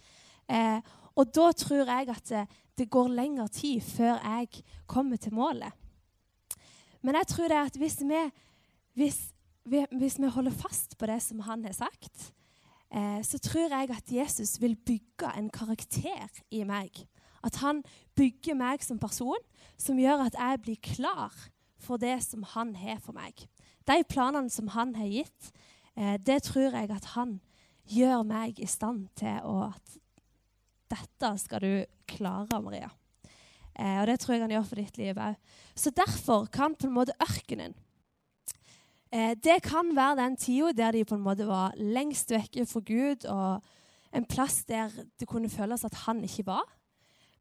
Eh, 0.52 0.80
og 1.16 1.32
da 1.34 1.48
tror 1.58 1.88
jeg 1.88 2.10
at 2.14 2.30
det, 2.30 2.44
det, 2.78 2.90
går 2.92 3.10
lengre 3.16 3.48
tid 3.48 3.82
før 3.82 4.20
jeg 4.20 4.64
kommer 4.88 5.18
til 5.18 5.34
målet. 5.34 5.72
Men 7.02 7.16
jeg 7.16 7.28
tror 7.28 7.50
det 7.50 7.58
at 7.58 7.80
hvis 7.80 8.00
vi, 8.06 8.22
hvis, 8.94 9.20
hvis 9.98 10.20
vi 10.20 10.30
holder 10.30 10.52
fast 10.52 10.98
på 10.98 11.10
det 11.10 11.22
som 11.24 11.42
han 11.48 11.66
har 11.66 11.74
sagt, 11.74 12.34
eh, 12.94 13.24
så 13.24 13.40
tror 13.40 13.74
jeg 13.74 13.90
at 13.90 14.12
Jesus 14.12 14.62
vil 14.62 14.76
bygge 14.76 15.32
en 15.38 15.50
karakter 15.50 16.30
i 16.52 16.64
meg 16.68 17.06
at 17.44 17.60
han 17.60 17.84
bygger 18.18 18.58
meg 18.58 18.84
som 18.86 19.00
person, 19.02 19.42
som 19.78 20.00
gjør 20.00 20.28
at 20.28 20.38
jeg 20.38 20.62
blir 20.64 20.80
klar 20.84 21.34
for 21.84 22.00
det 22.00 22.18
som 22.24 22.46
han 22.54 22.76
har 22.80 23.02
for 23.04 23.16
meg. 23.16 23.46
De 23.88 24.00
planene 24.08 24.52
som 24.54 24.70
han 24.72 24.94
har 24.96 25.10
gitt, 25.12 25.52
eh, 25.96 26.18
det 26.18 26.44
tror 26.48 26.72
jeg 26.72 26.92
at 26.92 27.12
han 27.18 27.40
gjør 27.90 28.24
meg 28.24 28.60
i 28.60 28.70
stand 28.70 29.10
til 29.20 29.42
å 29.44 29.74
at 29.74 29.98
dette 30.94 31.32
skal 31.42 31.64
du 31.64 31.86
klare, 32.08 32.62
Maria. 32.62 32.90
Eh, 33.74 34.02
og 34.02 34.08
det 34.08 34.20
tror 34.22 34.36
jeg 34.36 34.44
han 34.44 34.54
gjør 34.54 34.68
for 34.70 34.82
ditt 34.82 35.00
liv 35.02 35.18
òg. 35.18 35.38
Så 35.76 35.92
derfor 35.96 36.46
kan 36.54 36.76
på 36.78 36.88
en 36.88 36.94
måte 36.94 37.16
ørkenen 37.24 37.74
eh, 39.10 39.34
Det 39.34 39.64
kan 39.66 39.96
være 39.96 40.20
den 40.22 40.38
tida 40.38 40.74
der 40.78 40.92
de 40.94 41.06
på 41.06 41.18
en 41.18 41.26
måte 41.26 41.48
var 41.50 41.74
lengst 41.78 42.32
vekke 42.32 42.68
fra 42.70 42.84
Gud, 42.86 43.26
og 43.26 43.64
en 44.14 44.26
plass 44.30 44.64
der 44.70 44.94
det 45.20 45.28
kunne 45.28 45.50
føles 45.50 45.86
at 45.86 46.06
han 46.06 46.22
ikke 46.24 46.46
var. 46.52 46.68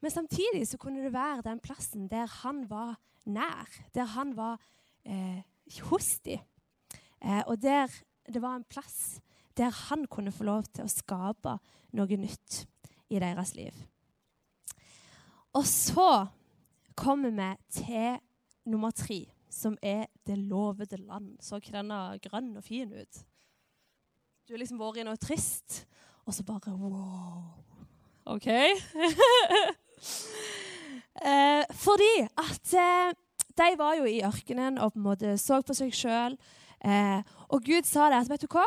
Men 0.03 0.11
samtidig 0.11 0.67
så 0.69 0.79
kunne 0.83 1.05
det 1.05 1.15
være 1.15 1.45
den 1.47 1.61
plassen 1.63 2.09
der 2.11 2.27
han 2.43 2.65
var 2.71 2.97
nær, 3.25 3.71
der 3.95 4.05
han 4.17 4.37
var 4.37 4.59
eh, 5.07 5.43
hos 5.91 6.19
dem. 6.27 6.43
Eh, 7.23 7.43
og 7.47 7.63
der 7.63 7.87
det 8.27 8.43
var 8.43 8.57
en 8.57 8.65
plass 8.65 9.21
der 9.57 9.71
han 9.89 10.07
kunne 10.07 10.33
få 10.33 10.45
lov 10.45 10.65
til 10.73 10.87
å 10.87 10.91
skape 10.91 11.57
noe 11.93 12.17
nytt 12.17 12.63
i 13.13 13.21
deres 13.21 13.55
liv. 13.55 13.75
Og 15.53 15.67
så 15.69 16.27
kommer 16.97 17.35
vi 17.37 17.49
til 17.83 18.17
nummer 18.65 18.91
tre, 18.97 19.27
som 19.51 19.77
er 19.83 20.07
det 20.27 20.39
lovede 20.39 20.97
land. 20.97 21.37
Så 21.45 21.61
ikke 21.61 21.77
denne 21.77 22.17
grønn 22.25 22.57
og 22.57 22.65
fin 22.65 22.93
ut? 22.93 23.21
Du 24.49 24.55
har 24.55 24.63
liksom 24.63 24.81
vært 24.81 25.03
i 25.03 25.07
noe 25.07 25.21
trist, 25.21 25.83
og 26.25 26.35
så 26.35 26.47
bare 26.47 26.73
wow. 26.73 27.53
OK? 28.33 28.49
eh, 31.23 31.65
fordi 31.79 32.13
at 32.41 32.75
eh, 32.79 33.13
de 33.59 33.69
var 33.79 33.99
jo 33.99 34.07
i 34.09 34.23
ørkenen 34.25 34.79
og 34.81 34.95
på 34.95 35.01
en 35.01 35.07
måte 35.07 35.35
så 35.41 35.61
på 35.65 35.77
seg 35.77 35.93
sjøl. 35.97 36.39
Eh, 36.83 37.21
og 37.53 37.67
Gud 37.67 37.87
sa 37.89 38.09
det 38.11 38.23
at 38.23 38.31
vet 38.33 38.45
du 38.45 38.51
hva? 38.53 38.67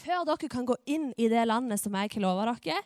Før 0.00 0.24
dere 0.28 0.50
kan 0.50 0.66
gå 0.68 0.76
inn 0.90 1.10
i 1.18 1.28
det 1.32 1.44
landet 1.48 1.82
som 1.82 1.94
jeg 1.98 2.12
har 2.14 2.24
lova 2.24 2.46
dere, 2.54 2.80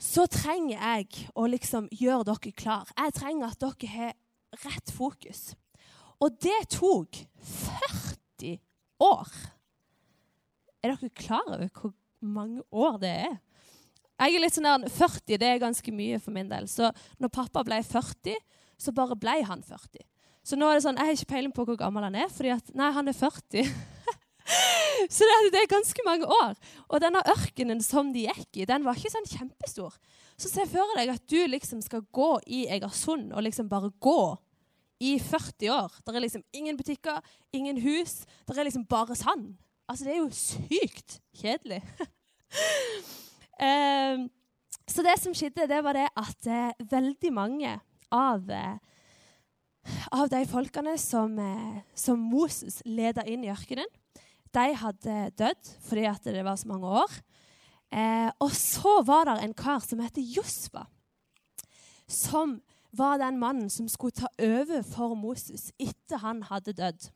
så 0.00 0.26
trenger 0.26 0.76
jeg 0.76 1.28
å 1.38 1.46
liksom 1.48 1.86
gjøre 1.94 2.26
dere 2.28 2.52
klar. 2.56 2.90
Jeg 2.98 3.14
trenger 3.16 3.52
at 3.52 3.62
dere 3.62 3.90
har 3.94 4.14
rett 4.64 4.94
fokus. 4.94 5.54
Og 6.22 6.34
det 6.42 6.58
tok 6.74 7.20
40 7.38 8.58
år. 9.02 9.30
Er 10.82 10.94
dere 10.94 11.10
klar 11.16 11.46
over 11.48 11.68
hvor 11.72 11.94
mange 12.20 12.62
år 12.70 12.98
det 13.02 13.14
er? 13.28 13.36
Jeg 14.24 14.38
er 14.38 14.40
litt 14.40 14.56
sånn 14.56 14.66
der, 14.66 14.88
40 14.88 15.38
det 15.40 15.48
er 15.48 15.62
ganske 15.62 15.92
mye 15.92 16.18
for 16.22 16.32
min 16.32 16.48
del. 16.48 16.68
Så 16.70 16.88
når 17.20 17.32
pappa 17.34 17.64
ble 17.66 17.80
40, 17.84 18.38
så 18.80 18.94
bare 18.96 19.16
ble 19.20 19.36
han 19.44 19.64
40. 19.64 20.00
Så 20.44 20.56
nå 20.60 20.68
er 20.68 20.78
det 20.78 20.84
sånn, 20.84 21.00
jeg 21.00 21.08
har 21.08 21.18
ikke 21.18 21.32
peiling 21.32 21.52
på 21.56 21.64
hvor 21.68 21.78
gammel 21.80 22.04
han 22.04 22.16
er, 22.20 22.30
fordi 22.32 22.52
at 22.52 22.70
nei, 22.76 22.90
han 22.92 23.08
er 23.08 23.16
40. 23.16 23.68
så 25.14 25.28
det, 25.28 25.36
det, 25.54 25.62
er 25.62 25.70
ganske 25.72 26.04
mange 26.04 26.28
år. 26.28 26.56
Og 26.88 27.00
denne 27.04 27.22
ørkenen 27.32 27.80
som 27.84 28.12
de 28.12 28.26
gikk 28.26 28.60
i, 28.60 28.68
den 28.68 28.84
var 28.84 28.96
ikke 28.96 29.12
sånn 29.14 29.28
kjempestor. 29.30 29.96
Så 30.36 30.52
se 30.52 30.66
for 30.68 30.96
deg 30.98 31.14
at 31.14 31.24
du 31.30 31.38
liksom 31.48 31.80
skal 31.84 32.04
gå 32.14 32.30
i 32.44 32.64
Egersund 32.76 33.32
og 33.32 33.44
liksom 33.46 33.70
bare 33.72 33.92
gå 34.04 34.20
i 35.04 35.16
40 35.20 35.72
år. 35.74 35.96
Det 36.04 36.14
er 36.14 36.24
liksom 36.26 36.44
ingen 36.56 36.78
butikker, 36.80 37.20
ingen 37.56 37.80
hus. 37.84 38.22
Det 38.44 38.56
er 38.56 38.68
liksom 38.68 38.88
bare 38.88 39.16
sand. 39.18 39.54
Altså, 39.88 40.06
det 40.06 40.14
er 40.14 40.22
jo 40.22 40.30
sykt 40.32 41.20
kjedelig. 41.40 41.82
um, 43.58 44.26
så 44.90 45.04
det 45.06 45.14
som 45.20 45.34
skjedde, 45.36 45.68
det 45.70 45.80
var 45.84 45.96
det 45.96 46.08
at 46.20 46.48
eh, 46.50 46.86
veldig 46.90 47.30
mange 47.32 47.70
av, 48.12 48.50
uh, 48.50 49.94
av 50.12 50.28
de 50.32 50.42
folkene 50.50 50.96
som, 51.00 51.38
uh, 51.38 51.78
som 51.96 52.20
Moses 52.20 52.82
leda 52.84 53.24
inn 53.24 53.46
i 53.46 53.52
ørkenen, 53.52 53.88
de 54.54 54.66
hadde 54.78 55.16
dødd 55.38 55.72
fordi 55.86 56.04
at 56.06 56.28
det 56.30 56.44
var 56.46 56.58
så 56.60 56.68
mange 56.70 56.90
år. 57.02 57.14
og 58.42 58.50
så 58.54 58.92
var 59.06 59.24
det 59.26 59.34
en 59.42 59.54
kar 59.54 59.80
som 59.82 59.98
heter 60.02 60.22
Josfa, 60.22 60.84
som 62.06 62.60
var 62.94 63.18
den 63.18 63.38
mannen 63.38 63.70
som 63.70 63.88
skulle 63.88 64.14
ta 64.14 64.30
over 64.38 64.82
for 64.86 65.14
Moses 65.18 65.72
etter 65.78 66.22
han 66.22 66.42
hadde 66.46 66.74
dødd. 66.78 67.08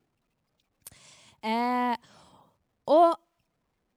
Eh, 1.46 1.94
og 2.90 3.14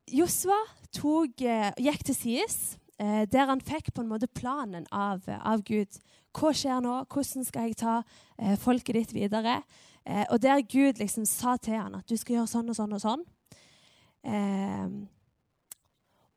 Josva 0.09 0.57
eh, 0.97 1.71
gikk 1.77 2.03
til 2.07 2.15
sides, 2.15 2.57
eh, 2.99 3.25
der 3.29 3.47
han 3.47 3.61
fikk 3.61 3.93
på 3.93 4.03
en 4.03 4.09
måte 4.09 4.27
planen 4.27 4.87
av, 4.91 5.23
av, 5.27 5.63
Gud. 5.63 5.99
Hva 6.33 6.53
skjer 6.55 6.81
nå? 6.83 7.01
Hvordan 7.11 7.45
skal 7.47 7.69
jeg 7.69 7.79
ta 7.81 8.01
eh, 8.37 8.57
folket 8.59 8.95
ditt 8.95 9.13
videre? 9.13 9.61
Og 10.33 10.39
der 10.41 10.63
Gud 10.65 10.97
liksom 10.97 11.27
sa 11.29 11.59
til 11.61 11.75
han 11.77 11.93
at 11.93 12.09
du 12.09 12.15
skal 12.17 12.39
gjøre 12.39 12.49
sånn 12.49 12.71
og 12.73 12.77
sånn 12.77 12.95
og 12.97 13.01
sånn. 13.03 13.25
Eh, 14.25 14.95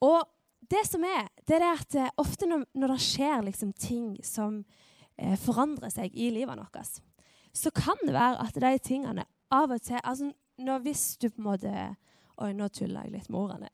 og 0.05 0.19
det 0.69 0.83
som 0.85 1.07
er, 1.09 1.31
det 1.49 1.57
er 1.57 1.71
at 1.71 1.97
ofte 2.21 2.45
når, 2.51 2.67
når 2.77 2.93
det 2.93 3.07
skjer 3.07 3.47
liksom 3.47 3.73
ting 3.73 4.19
som 4.25 4.61
forandrer 5.41 5.93
seg 5.95 6.13
i 6.13 6.29
livet 6.35 6.59
vårt, 6.61 7.01
så 7.55 7.71
kan 7.73 7.97
det 8.03 8.13
være 8.13 8.45
at 8.45 8.57
de 8.61 8.73
tingene 8.85 9.25
av 9.55 9.73
og 9.73 9.83
til 9.83 10.01
altså 10.03 10.33
Hvis 10.83 11.17
du 11.17 11.29
på 11.29 11.41
en 11.41 11.49
måte 11.49 11.71
Oi, 12.43 12.51
nå 12.57 12.67
tuller 12.75 13.07
jeg 13.07 13.15
litt 13.15 13.31
med 13.31 13.41
ordene. 13.41 13.69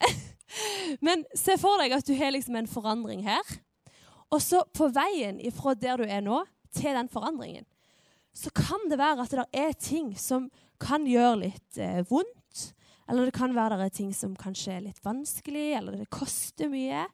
Men 1.06 1.24
se 1.38 1.56
for 1.60 1.80
deg 1.80 1.94
at 1.96 2.08
du 2.08 2.12
har 2.18 2.34
liksom 2.34 2.58
en 2.60 2.68
forandring 2.68 3.22
her. 3.24 3.54
Og 4.30 4.42
så 4.44 4.62
på 4.76 4.90
veien 4.94 5.40
fra 5.54 5.74
der 5.78 6.02
du 6.02 6.08
er 6.08 6.24
nå, 6.24 6.42
til 6.70 6.94
den 6.94 7.08
forandringen, 7.10 7.64
så 8.30 8.52
kan 8.54 8.84
det 8.90 9.00
være 9.00 9.24
at 9.24 9.32
det 9.34 9.46
er 9.58 9.72
ting 9.74 10.12
som 10.14 10.44
kan 10.78 11.02
gjøre 11.08 11.40
litt 11.48 11.80
eh, 11.82 12.04
vondt. 12.06 12.68
Eller 13.10 13.26
det 13.26 13.34
kan 13.34 13.56
være 13.56 13.80
det 13.80 13.88
er 13.88 13.96
ting 13.96 14.12
som 14.14 14.36
kanskje 14.38 14.76
er 14.76 14.84
litt 14.84 15.00
vanskelig, 15.02 15.66
eller 15.80 15.98
det 15.98 16.06
koster 16.14 16.70
mye. 16.70 17.08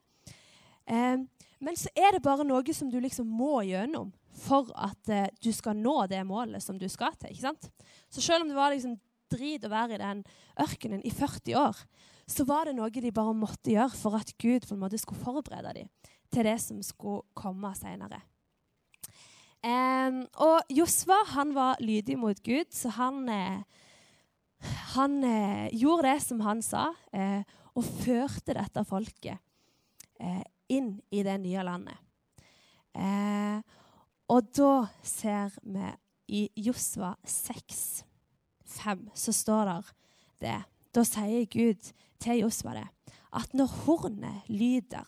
Eh, 0.85 1.25
men 1.65 1.79
så 1.79 1.89
er 1.97 2.13
det 2.13 2.25
bare 2.27 2.45
noe 2.45 2.77
som 2.77 2.91
du 2.93 2.99
liksom 3.01 3.31
må 3.33 3.63
gjennom 3.65 4.13
for 4.37 4.69
at 4.77 5.09
eh, 5.09 5.31
du 5.41 5.49
skal 5.57 5.79
nå 5.81 6.03
det 6.11 6.21
målet 6.29 6.63
som 6.63 6.77
du 6.77 6.85
skal 6.93 7.17
til. 7.17 7.33
ikke 7.33 7.47
sant? 7.49 7.71
Så 8.13 8.21
selv 8.21 8.45
om 8.45 8.53
det 8.53 8.59
var 8.59 8.75
liksom 8.75 8.99
drit 9.33 9.65
å 9.67 9.73
være 9.73 9.97
i 9.97 10.03
den 10.03 10.23
ørkenen 10.63 11.03
i 11.07 11.13
40 11.15 11.59
år, 11.61 11.81
så 12.27 12.47
var 12.47 12.67
det 12.67 12.77
noe 12.77 12.91
de 12.91 13.13
bare 13.15 13.35
måtte 13.37 13.73
gjøre 13.73 13.95
for 13.95 14.19
at 14.19 14.33
Gud 14.41 14.67
på 14.67 14.75
en 14.75 14.83
måte 14.83 14.99
skulle 14.99 15.23
forberede 15.23 15.75
dem 15.81 15.91
til 16.33 16.47
det 16.47 16.57
som 16.63 16.81
skulle 16.83 17.23
komme 17.39 17.71
senere. 17.79 18.21
Eh, 19.67 20.23
og 20.43 20.73
Josva 20.75 21.21
han 21.33 21.55
var 21.57 21.81
lydig 21.83 22.19
mot 22.21 22.41
Gud, 22.45 22.71
så 22.75 22.93
han, 22.99 23.29
eh, 23.29 23.63
han 24.95 25.23
eh, 25.25 25.69
gjorde 25.75 26.11
det 26.11 26.19
som 26.27 26.43
han 26.47 26.63
sa, 26.63 26.89
eh, 27.13 27.43
og 27.77 27.85
førte 28.03 28.57
dette 28.57 28.85
folket 28.89 29.39
eh, 30.21 30.45
inn 30.73 30.97
i 31.13 31.23
det 31.27 31.39
nye 31.43 31.65
landet. 31.67 31.99
Eh, 32.97 33.59
og 34.33 34.51
da 34.57 34.87
ser 35.07 35.55
vi 35.63 35.91
i 36.35 36.47
Josva 36.67 37.13
6, 37.23 38.03
5, 38.79 39.09
så 39.15 39.35
står 39.35 39.71
der 39.71 39.93
det. 40.43 40.59
Da 40.95 41.05
sier 41.05 41.45
Gud 41.53 41.93
til 42.23 42.43
Josva 42.43 42.77
det, 42.79 42.87
at 43.37 43.53
når 43.57 43.73
hornet 43.85 44.49
lyder, 44.49 45.07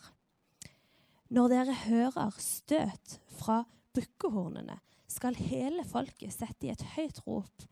når 1.32 1.52
dere 1.52 1.76
hører 1.87 2.37
støt 2.40 3.18
fra 3.38 3.62
bukkehornene, 3.96 4.78
skal 5.08 5.38
hele 5.40 5.84
folket 5.88 6.34
sette 6.34 6.68
i 6.68 6.72
et 6.72 6.84
høyt 6.96 7.22
rop. 7.26 7.64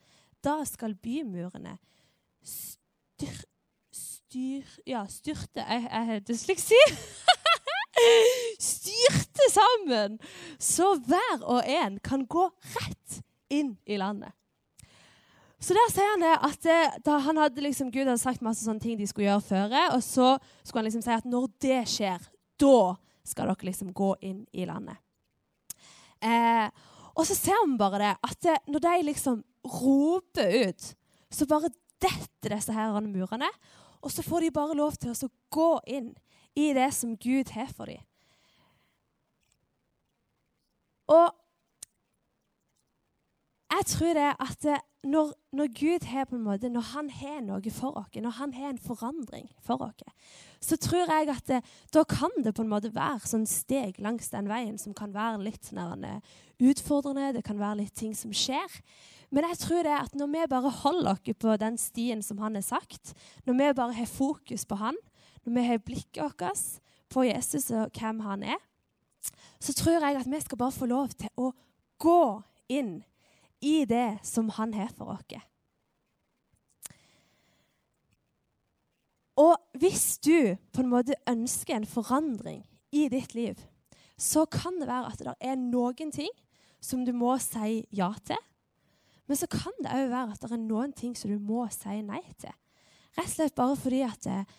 Da 0.44 0.62
skal 0.68 0.96
bymurene 0.96 1.76
styr, 2.46 3.42
styr, 3.92 4.72
ja, 4.88 5.04
styrte 5.10 5.64
Jeg 5.64 5.84
har 5.90 6.24
dysleksi! 6.24 6.80
styrte 8.72 9.50
sammen, 9.52 10.18
så 10.58 10.94
hver 11.06 11.44
og 11.44 11.62
en 11.68 11.98
kan 12.04 12.26
gå 12.28 12.48
rett 12.76 13.20
inn 13.52 13.76
i 13.84 13.98
landet. 14.00 14.32
Så 15.66 15.75
der 15.75 15.88
sier 15.90 16.12
han 16.12 16.23
det 16.23 16.35
at 16.46 16.61
det, 16.62 16.75
eh, 16.85 16.99
da 17.02 17.16
han 17.25 17.40
hadde 17.42 17.64
liksom, 17.64 17.88
Gud 17.90 18.04
hadde 18.06 18.23
sagt 18.23 18.44
masse 18.44 18.62
sånne 18.62 18.82
ting 18.82 18.99
de 19.00 19.08
skulle 19.11 19.26
gjøre 19.26 19.42
før, 19.49 19.73
og 19.96 20.02
så 20.04 20.37
skulle 20.62 20.85
han 20.85 20.87
liksom 20.87 21.02
si 21.02 21.14
at 21.16 21.26
når 21.26 21.49
det 21.64 21.80
skjer, 21.90 22.28
da 22.62 22.94
skal 23.26 23.50
dere 23.50 23.66
liksom 23.66 23.90
gå 23.96 24.12
inn 24.28 24.44
i 24.54 24.66
landet. 24.68 25.00
Eh, 26.23 26.68
og 27.16 27.26
så 27.26 27.35
ser 27.35 27.58
vi 27.64 27.80
bare 27.80 27.99
det 28.04 28.12
at 28.28 28.38
det, 28.46 28.56
når 28.70 28.85
de 28.85 28.94
liksom 29.08 29.42
roper 29.66 30.54
ut, 30.68 30.87
så 31.35 31.49
bare 31.50 31.73
detter 32.02 32.54
disse 32.54 32.76
her 32.76 32.94
murene. 33.02 33.50
Og 34.06 34.12
så 34.14 34.23
får 34.23 34.46
de 34.46 34.54
bare 34.54 34.76
lov 34.78 34.94
til 35.00 35.16
å 35.16 35.32
gå 35.50 35.70
inn 35.99 36.12
i 36.54 36.70
det 36.76 36.92
som 36.94 37.16
Gud 37.18 37.50
har 37.56 37.73
for 37.75 37.90
dem. 37.90 38.04
Og 41.11 41.26
jeg 43.76 43.88
tror 43.90 44.14
det 44.14 44.30
at 44.30 44.68
når, 45.06 45.32
når, 45.54 45.68
Gud 45.78 46.06
har 46.10 46.26
på 46.26 46.36
en 46.36 46.44
måte, 46.44 46.68
når 46.72 46.84
han 46.92 47.10
har 47.14 47.40
noe 47.46 47.72
for 47.72 47.96
oss, 47.98 48.10
når 48.14 48.34
han 48.40 48.54
har 48.56 48.72
en 48.72 48.80
forandring 48.82 49.46
for 49.64 49.82
oss, 49.86 50.02
så 50.60 50.78
tror 50.82 51.06
jeg 51.12 51.30
at 51.30 51.46
det, 51.50 51.60
da 51.94 52.02
kan 52.08 52.32
det 52.44 52.54
på 52.56 52.64
en 52.64 52.72
måte 52.72 52.90
være 52.94 53.28
sånn 53.28 53.46
steg 53.46 54.00
langs 54.02 54.32
den 54.32 54.50
veien 54.50 54.78
som 54.82 54.96
kan 54.96 55.14
være 55.14 55.44
litt 55.46 55.70
nærmere 55.76 56.18
utfordrende. 56.58 57.34
Det 57.36 57.44
kan 57.46 57.60
være 57.60 57.84
litt 57.84 57.94
ting 57.94 58.16
som 58.18 58.34
skjer. 58.34 58.80
Men 59.30 59.46
jeg 59.50 59.60
tror 59.62 59.86
det 59.86 59.94
at 59.94 60.14
når 60.18 60.32
vi 60.32 60.44
bare 60.50 60.75
holder 60.82 61.12
oss 61.14 61.38
på 61.38 61.56
den 61.60 61.78
stien 61.80 62.22
som 62.22 62.42
han 62.42 62.58
har 62.58 62.66
sagt, 62.66 63.14
når 63.46 63.58
vi 63.60 63.72
bare 63.78 63.98
har 64.00 64.10
fokus 64.10 64.66
på 64.66 64.78
han, 64.80 64.98
når 65.44 65.54
vi 65.54 65.66
har 65.70 65.82
blikket 65.86 66.22
vårt 66.22 66.64
på 67.12 67.26
Jesus 67.26 67.70
og 67.70 67.94
hvem 67.94 68.25
han 68.26 68.42
er, 68.42 68.62
så 69.62 69.75
tror 69.75 70.00
jeg 70.02 70.18
at 70.18 70.30
vi 70.30 70.40
skal 70.42 70.58
bare 70.58 70.75
få 70.75 70.86
lov 70.90 71.14
til 71.14 71.30
å 71.38 71.52
gå 72.02 72.22
inn 72.68 73.04
i 73.60 73.84
det 73.88 74.18
som 74.26 74.48
han 74.56 74.75
har 74.75 74.90
for 74.96 75.14
oss. 75.16 75.36
Og 79.36 79.56
hvis 79.76 80.18
du 80.25 80.56
på 80.72 80.80
en 80.80 80.92
måte 80.92 81.16
ønsker 81.28 81.76
en 81.76 81.88
forandring 81.88 82.62
i 82.92 83.06
ditt 83.12 83.34
liv, 83.36 83.60
så 84.16 84.46
kan 84.48 84.80
det 84.80 84.88
være 84.88 85.12
at 85.12 85.20
det 85.20 85.34
er 85.44 85.58
noen 85.60 86.12
ting 86.12 86.32
som 86.80 87.04
du 87.04 87.12
må 87.12 87.36
si 87.42 87.82
ja 87.92 88.12
til. 88.25 88.40
Men 89.26 89.36
så 89.36 89.48
kan 89.50 89.75
det 89.82 89.92
òg 89.92 90.08
være 90.12 90.32
at 90.32 90.44
det 90.44 90.54
er 90.54 90.62
noen 90.62 90.94
ting 90.96 91.16
som 91.18 91.32
du 91.32 91.40
må 91.42 91.66
si 91.75 92.00
nei 92.06 92.22
til. 92.40 92.54
Rett 93.16 93.26
og 93.26 93.34
slett 93.34 93.58
bare 93.58 93.76
fordi 93.80 94.02
at 94.06 94.28
eh, 94.30 94.56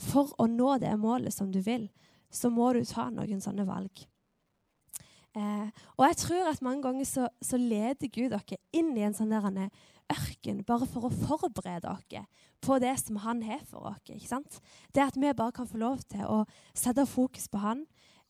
for 0.00 0.32
å 0.40 0.48
nå 0.50 0.74
det 0.82 0.92
målet 0.98 1.34
som 1.34 1.50
du 1.52 1.60
vil, 1.64 1.86
så 2.32 2.50
må 2.52 2.72
du 2.74 2.82
ta 2.88 3.08
noen 3.12 3.42
sånne 3.42 3.66
valg. 3.68 4.04
Eh, 5.38 5.68
og 5.96 6.04
jeg 6.08 6.16
tror 6.24 6.50
at 6.50 6.62
mange 6.62 6.82
ganger 6.82 7.06
så, 7.06 7.28
så 7.42 7.58
leder 7.60 8.10
Gud 8.10 8.32
dere 8.32 8.58
inn 8.74 8.90
i 8.98 9.04
en 9.06 9.14
sånn 9.14 9.30
der 9.30 9.70
ørken 10.10 10.64
bare 10.66 10.88
for 10.90 11.06
å 11.06 11.12
forberede 11.14 11.86
dere 12.10 12.24
på 12.60 12.80
det 12.82 12.96
som 12.98 13.20
han 13.22 13.42
har 13.46 13.62
for 13.68 13.86
dere. 13.86 14.16
ikke 14.18 14.30
sant? 14.30 14.58
Det 14.94 15.04
at 15.04 15.18
vi 15.18 15.30
bare 15.30 15.54
kan 15.54 15.70
få 15.70 15.78
lov 15.78 16.02
til 16.10 16.26
å 16.26 16.42
sette 16.74 17.06
fokus 17.06 17.46
på 17.48 17.62
han 17.62 17.84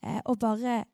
eh, 0.04 0.20
og 0.26 0.40
bare 0.42 0.84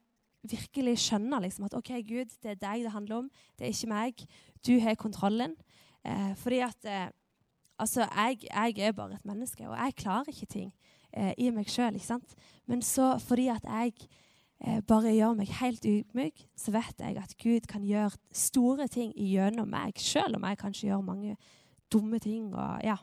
virkelig 0.47 1.01
skjønne 1.03 1.41
liksom, 1.43 1.67
at 1.67 1.75
OK, 1.75 1.91
Gud, 2.07 2.31
det 2.43 2.55
er 2.55 2.61
deg 2.61 2.87
det 2.87 2.95
handler 2.95 3.25
om, 3.25 3.31
det 3.59 3.67
er 3.67 3.75
ikke 3.75 3.91
meg. 3.91 4.27
Du 4.63 4.77
har 4.81 4.95
kontrollen. 4.95 5.57
Eh, 6.07 6.35
fordi 6.39 6.63
at 6.67 6.91
eh, 6.91 7.09
Altså, 7.77 8.07
jeg, 8.09 8.39
jeg, 8.49 8.79
er 8.79 8.93
bare 8.93 9.19
et 9.19 9.25
menneske, 9.29 9.69
og 9.69 9.77
jeg 9.77 9.95
klarer 10.01 10.31
ikke 10.33 10.47
ting 10.49 10.71
eh, 11.13 11.35
i 11.37 11.51
meg 11.53 11.69
sjøl. 11.69 11.99
Men 12.65 12.81
så 12.81 13.19
fordi 13.21 13.51
at 13.53 13.67
jeg 13.69 14.09
bare 14.89 15.13
gjør 15.13 15.35
meg 15.37 15.51
helt 15.59 15.85
ydmyk, 15.85 16.47
så 16.57 16.73
vet 16.73 17.03
jeg 17.05 17.19
at 17.21 17.35
Gud 17.43 17.67
kan 17.69 17.85
gjøre 17.85 18.17
store 18.33 18.87
ting 18.89 19.13
gjennom 19.13 19.69
meg, 19.69 20.01
sjøl 20.01 20.39
om 20.39 20.47
jeg 20.49 20.59
kanskje 20.63 20.89
gjør 20.89 21.05
mange 21.05 21.37
dumme 21.93 22.19
ting. 22.19 22.55
og 22.55 22.81
ja. 22.85 22.97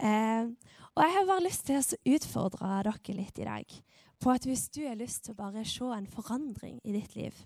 Eh, 0.00 0.48
og 0.96 1.04
jeg 1.04 1.14
har 1.14 1.28
bare 1.28 1.44
lyst 1.44 1.66
til 1.68 1.78
å 1.78 2.16
utfordre 2.16 2.82
dere 2.86 3.16
litt 3.16 3.38
i 3.38 3.46
dag 3.46 3.78
på 4.20 4.32
at 4.32 4.44
hvis 4.48 4.68
du 4.72 4.82
har 4.84 4.98
lyst 5.00 5.24
til 5.24 5.34
å 5.34 5.40
bare 5.40 5.64
se 5.68 5.86
en 5.94 6.08
forandring 6.08 6.80
i 6.84 6.92
ditt 6.92 7.14
liv, 7.16 7.36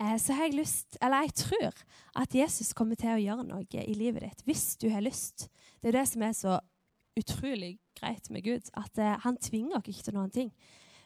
eh, 0.00 0.16
så 0.20 0.36
har 0.36 0.48
jeg 0.48 0.58
lyst, 0.58 0.98
eller 1.00 1.24
jeg 1.24 1.34
tror 1.44 1.84
at 2.20 2.34
Jesus 2.36 2.72
kommer 2.76 3.00
til 3.00 3.14
å 3.14 3.20
gjøre 3.20 3.46
noe 3.48 3.84
i 3.84 3.96
livet 3.96 4.26
ditt 4.26 4.44
hvis 4.48 4.76
du 4.80 4.90
har 4.92 5.04
lyst. 5.04 5.48
Det 5.80 5.92
er 5.92 6.00
det 6.00 6.08
som 6.08 6.24
er 6.24 6.36
så 6.36 6.58
utrolig 7.16 7.78
greit 7.94 8.30
med 8.30 8.44
Gud, 8.44 8.72
at 8.74 8.98
eh, 8.98 9.18
han 9.24 9.38
tvinger 9.40 9.78
oss 9.78 9.88
ikke 9.88 10.08
til 10.08 10.18
noen 10.18 10.32
ting. 10.34 10.50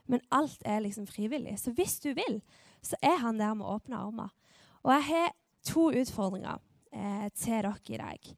Men 0.09 0.25
alt 0.33 0.63
er 0.65 0.81
liksom 0.81 1.07
frivillig. 1.07 1.59
Så 1.61 1.73
hvis 1.77 1.99
du 2.01 2.09
vil, 2.17 2.41
så 2.83 2.97
er 3.03 3.17
han 3.21 3.39
der 3.39 3.55
med 3.55 3.67
åpne 3.67 3.97
armer. 3.97 4.29
Og 4.83 4.93
jeg 4.93 5.05
har 5.05 5.33
to 5.67 5.91
utfordringer 5.91 6.59
eh, 6.93 7.29
til 7.35 7.53
dere 7.53 7.75
i 7.89 7.97
dag. 7.97 8.37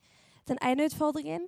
Den 0.48 0.58
ene 0.66 0.84
utfordringen 0.84 1.46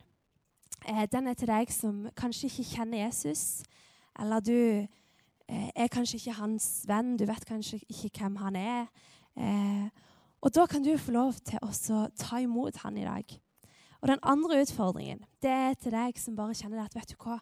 eh, 0.89 1.07
den 1.13 1.27
er 1.27 1.35
til 1.35 1.51
deg 1.51 1.73
som 1.73 2.09
kanskje 2.17 2.47
ikke 2.47 2.69
kjenner 2.77 3.05
Jesus. 3.05 3.63
Eller 4.21 4.41
du 4.41 4.87
eh, 5.49 5.71
er 5.75 5.91
kanskje 5.91 6.21
ikke 6.21 6.39
hans 6.39 6.85
venn, 6.89 7.17
du 7.17 7.27
vet 7.27 7.47
kanskje 7.49 7.81
ikke 7.89 8.11
hvem 8.21 8.37
han 8.37 8.57
er. 8.57 8.87
Eh, 9.37 9.89
og 10.43 10.55
da 10.55 10.67
kan 10.67 10.85
du 10.85 10.97
få 10.99 11.15
lov 11.15 11.39
til 11.47 11.59
å 11.63 12.07
ta 12.19 12.39
imot 12.43 12.83
han 12.85 12.99
i 12.99 13.07
dag. 13.07 13.39
Og 14.03 14.09
den 14.11 14.23
andre 14.23 14.63
utfordringen 14.63 15.23
det 15.43 15.51
er 15.51 15.75
til 15.79 15.95
deg 15.95 16.19
som 16.19 16.37
bare 16.37 16.57
kjenner 16.59 16.85
at 16.85 16.95
vet 16.95 17.15
du 17.15 17.19
hva, 17.23 17.39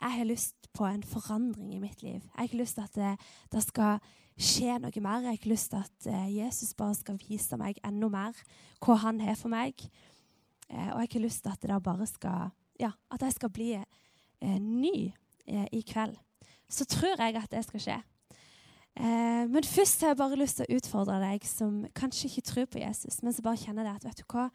jeg 0.00 0.12
har 0.12 0.28
lyst 0.28 0.68
på 0.76 0.84
en 0.84 1.02
forandring 1.02 1.74
i 1.74 1.80
mitt 1.80 2.02
liv. 2.02 2.20
Jeg 2.20 2.36
har 2.36 2.48
ikke 2.48 2.60
lyst 2.62 2.74
til 2.74 2.84
at 2.84 2.94
det, 2.94 3.12
det 3.52 3.62
skal 3.64 3.98
skje 4.36 4.76
noe 4.82 5.00
mer. 5.00 5.22
Jeg 5.22 5.30
har 5.30 5.38
ikke 5.38 5.52
lyst 5.54 5.70
til 5.72 5.80
at 5.80 6.08
uh, 6.12 6.26
Jesus 6.36 6.74
bare 6.76 6.94
skal 6.98 7.20
vise 7.20 7.56
meg 7.60 7.80
enda 7.86 8.10
mer 8.12 8.36
hva 8.84 8.98
han 9.06 9.20
har 9.24 9.38
for 9.40 9.52
meg. 9.52 9.80
Uh, 10.68 10.76
og 10.76 10.78
jeg 10.78 10.98
har 10.98 11.08
ikke 11.08 11.24
lyst 11.24 11.44
til 11.44 11.54
at 11.54 11.62
det 11.62 11.82
bare 11.82 12.06
skal 12.10 12.52
Ja, 12.76 12.90
at 13.10 13.22
jeg 13.22 13.32
skal 13.32 13.48
bli 13.48 13.70
eh, 13.72 14.58
ny 14.60 15.14
i 15.72 15.80
kveld. 15.80 16.12
Så 16.68 16.84
tror 16.84 17.16
jeg 17.16 17.36
at 17.40 17.50
det 17.50 17.62
skal 17.64 17.80
skje. 17.80 17.96
men 19.48 19.64
først 19.64 20.00
har 20.00 20.08
jeg 20.08 20.16
bare 20.16 20.36
lyst 20.36 20.56
til 20.56 20.66
å 20.68 20.76
utfordre 20.76 21.16
deg 21.22 21.44
som 21.48 21.86
kanskje 21.94 22.28
ikke 22.28 22.42
tror 22.42 22.66
på 22.66 22.78
Jesus, 22.78 23.22
men 23.22 23.32
som 23.32 23.44
bare 23.44 23.56
kjenner 23.56 23.84
det 23.84 23.94
at 23.94 24.04
vet 24.04 24.20
du 24.20 24.24
hva, 24.28 24.50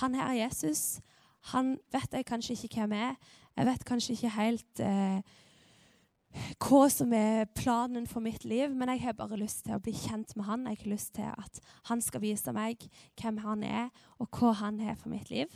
han 0.00 0.14
her 0.14 0.30
er 0.30 0.46
Jesus. 0.46 1.00
Han 1.52 1.76
vet 1.92 2.12
jeg 2.12 2.26
kanskje 2.26 2.56
ikke 2.56 2.80
hvem 2.80 2.92
er. 2.92 3.14
Jeg 3.58 3.66
vet 3.66 3.84
kanskje 3.86 4.14
ikke 4.14 4.34
helt 4.36 4.80
eh, 4.86 5.38
hva 6.62 6.82
som 6.92 7.10
er 7.16 7.48
planen 7.58 8.04
for 8.06 8.22
mitt 8.22 8.44
liv, 8.46 8.70
men 8.70 8.92
jeg 8.92 9.02
har 9.02 9.16
bare 9.18 9.38
lyst 9.40 9.64
til 9.66 9.74
å 9.74 9.80
bli 9.82 9.94
kjent 9.96 10.36
med 10.38 10.46
han. 10.46 10.66
Jeg 10.70 10.78
har 10.84 10.92
lyst 10.92 11.14
til 11.16 11.26
at 11.26 11.58
han 11.90 12.02
skal 12.04 12.22
vise 12.22 12.54
meg 12.54 12.86
hvem 13.18 13.40
han 13.42 13.64
er, 13.66 13.88
og 14.22 14.30
hva 14.38 14.52
han 14.60 14.78
har 14.84 14.94
for 15.00 15.10
mitt 15.10 15.32
liv. 15.32 15.50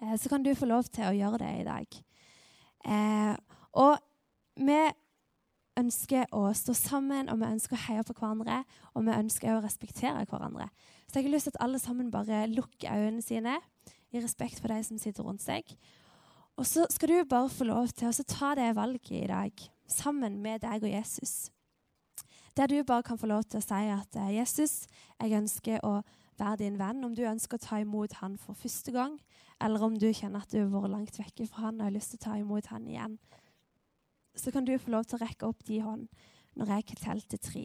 Eh, 0.00 0.16
så 0.18 0.32
kan 0.32 0.42
du 0.42 0.50
få 0.58 0.66
lov 0.66 0.90
til 0.90 1.06
å 1.06 1.14
gjøre 1.14 1.44
det 1.44 1.52
i 1.60 1.68
dag. 1.68 2.00
Eh, 2.90 3.36
og 3.78 3.94
vi 4.58 4.80
ønsker 5.78 6.26
å 6.34 6.48
stå 6.58 6.74
sammen, 6.76 7.30
og 7.30 7.38
vi 7.38 7.54
ønsker 7.54 7.78
å 7.78 7.84
heie 7.86 8.04
på 8.04 8.18
hverandre, 8.18 8.64
og 8.92 9.06
vi 9.06 9.14
ønsker 9.14 9.54
å 9.54 9.62
respektere 9.62 10.26
hverandre. 10.26 10.68
Så 11.06 11.20
jeg 11.20 11.30
har 11.30 11.36
lyst 11.36 11.52
til 11.52 11.54
at 11.54 11.64
alle 11.68 11.78
sammen 11.78 12.10
bare 12.10 12.48
lukker 12.50 12.90
øynene 12.90 13.22
sine 13.22 13.60
i 14.12 14.20
respekt 14.20 14.58
for 14.60 14.74
de 14.74 14.82
som 14.84 14.98
sitter 15.00 15.24
rundt 15.24 15.44
seg. 15.44 15.70
Og 16.56 16.66
så 16.68 16.84
skal 16.90 17.08
du 17.08 17.24
bare 17.28 17.48
få 17.48 17.64
lov 17.64 17.88
til 17.96 18.10
å 18.10 18.24
ta 18.28 18.52
det 18.58 18.74
valget 18.76 19.24
i 19.24 19.28
dag, 19.30 19.52
sammen 19.88 20.40
med 20.44 20.60
deg 20.64 20.84
og 20.84 20.92
Jesus. 20.92 21.50
Der 22.56 22.68
du 22.68 22.82
bare 22.84 23.02
kan 23.02 23.18
få 23.18 23.30
lov 23.30 23.46
til 23.48 23.62
å 23.62 23.64
si 23.64 23.86
at 23.88 24.16
eh, 24.20 24.34
Jesus, 24.36 24.82
jeg 25.16 25.38
ønsker 25.38 25.80
å 25.88 26.02
være 26.36 26.58
din 26.60 26.76
venn. 26.76 27.00
Om 27.06 27.14
du 27.16 27.22
ønsker 27.24 27.56
å 27.56 27.64
ta 27.64 27.78
imot 27.80 28.18
han 28.20 28.36
for 28.40 28.58
første 28.58 28.92
gang, 28.92 29.16
eller 29.62 29.84
om 29.86 29.96
du 29.96 30.10
kjenner 30.12 30.44
at 30.44 30.52
du 30.52 30.60
har 30.60 30.72
vært 30.74 30.92
langt 30.92 31.16
vekke 31.16 31.46
fra 31.48 31.68
han 31.68 31.80
og 31.80 31.86
har 31.86 31.94
lyst 31.94 32.12
til 32.12 32.20
å 32.20 32.24
ta 32.26 32.36
imot 32.40 32.68
han 32.74 32.88
igjen, 32.90 33.16
så 34.36 34.52
kan 34.52 34.68
du 34.68 34.74
få 34.80 34.92
lov 34.92 35.06
til 35.08 35.16
å 35.16 35.24
rekke 35.24 35.48
opp 35.48 35.64
de 35.68 35.80
hånd 35.84 36.08
når 36.60 36.74
jeg 36.74 36.98
telt 37.00 37.28
til 37.32 37.40
tre. 37.40 37.64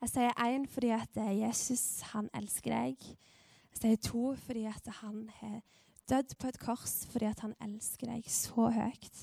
Jeg 0.00 0.08
sier 0.14 0.36
én 0.40 0.64
fordi 0.64 0.94
at 0.96 1.20
eh, 1.20 1.34
Jesus, 1.42 2.00
han 2.14 2.32
elsker 2.32 2.72
deg. 2.72 3.10
Jeg 3.74 3.82
sier 3.82 4.00
to 4.08 4.30
fordi 4.46 4.64
at 4.70 4.88
han 5.02 5.26
har 5.42 5.60
dødd 6.10 6.34
på 6.40 6.50
et 6.50 6.58
kors 6.62 7.04
fordi 7.10 7.28
at 7.30 7.42
han 7.44 7.54
elsker 7.62 8.10
deg 8.10 8.26
så 8.30 8.68
høyt. 8.74 9.22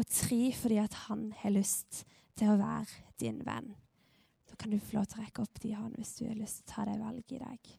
Og 0.00 0.08
tre 0.08 0.40
fordi 0.56 0.80
at 0.80 0.96
han 1.06 1.28
har 1.42 1.54
lyst 1.54 2.04
til 2.38 2.52
å 2.52 2.58
være 2.60 3.04
din 3.20 3.42
venn. 3.44 3.74
Da 4.48 4.56
kan 4.60 4.72
du 4.72 4.80
få 4.80 4.98
lov 4.98 5.08
til 5.10 5.20
å 5.20 5.26
rekke 5.26 5.44
opp 5.44 5.60
de 5.62 5.74
hånd 5.76 5.96
hvis 5.98 6.16
du 6.18 6.26
har 6.26 6.38
lyst 6.38 6.62
til 6.62 6.66
å 6.66 6.72
ta 6.72 6.86
det 6.88 6.98
valget 7.00 7.36
i 7.36 7.42
dag. 7.42 7.70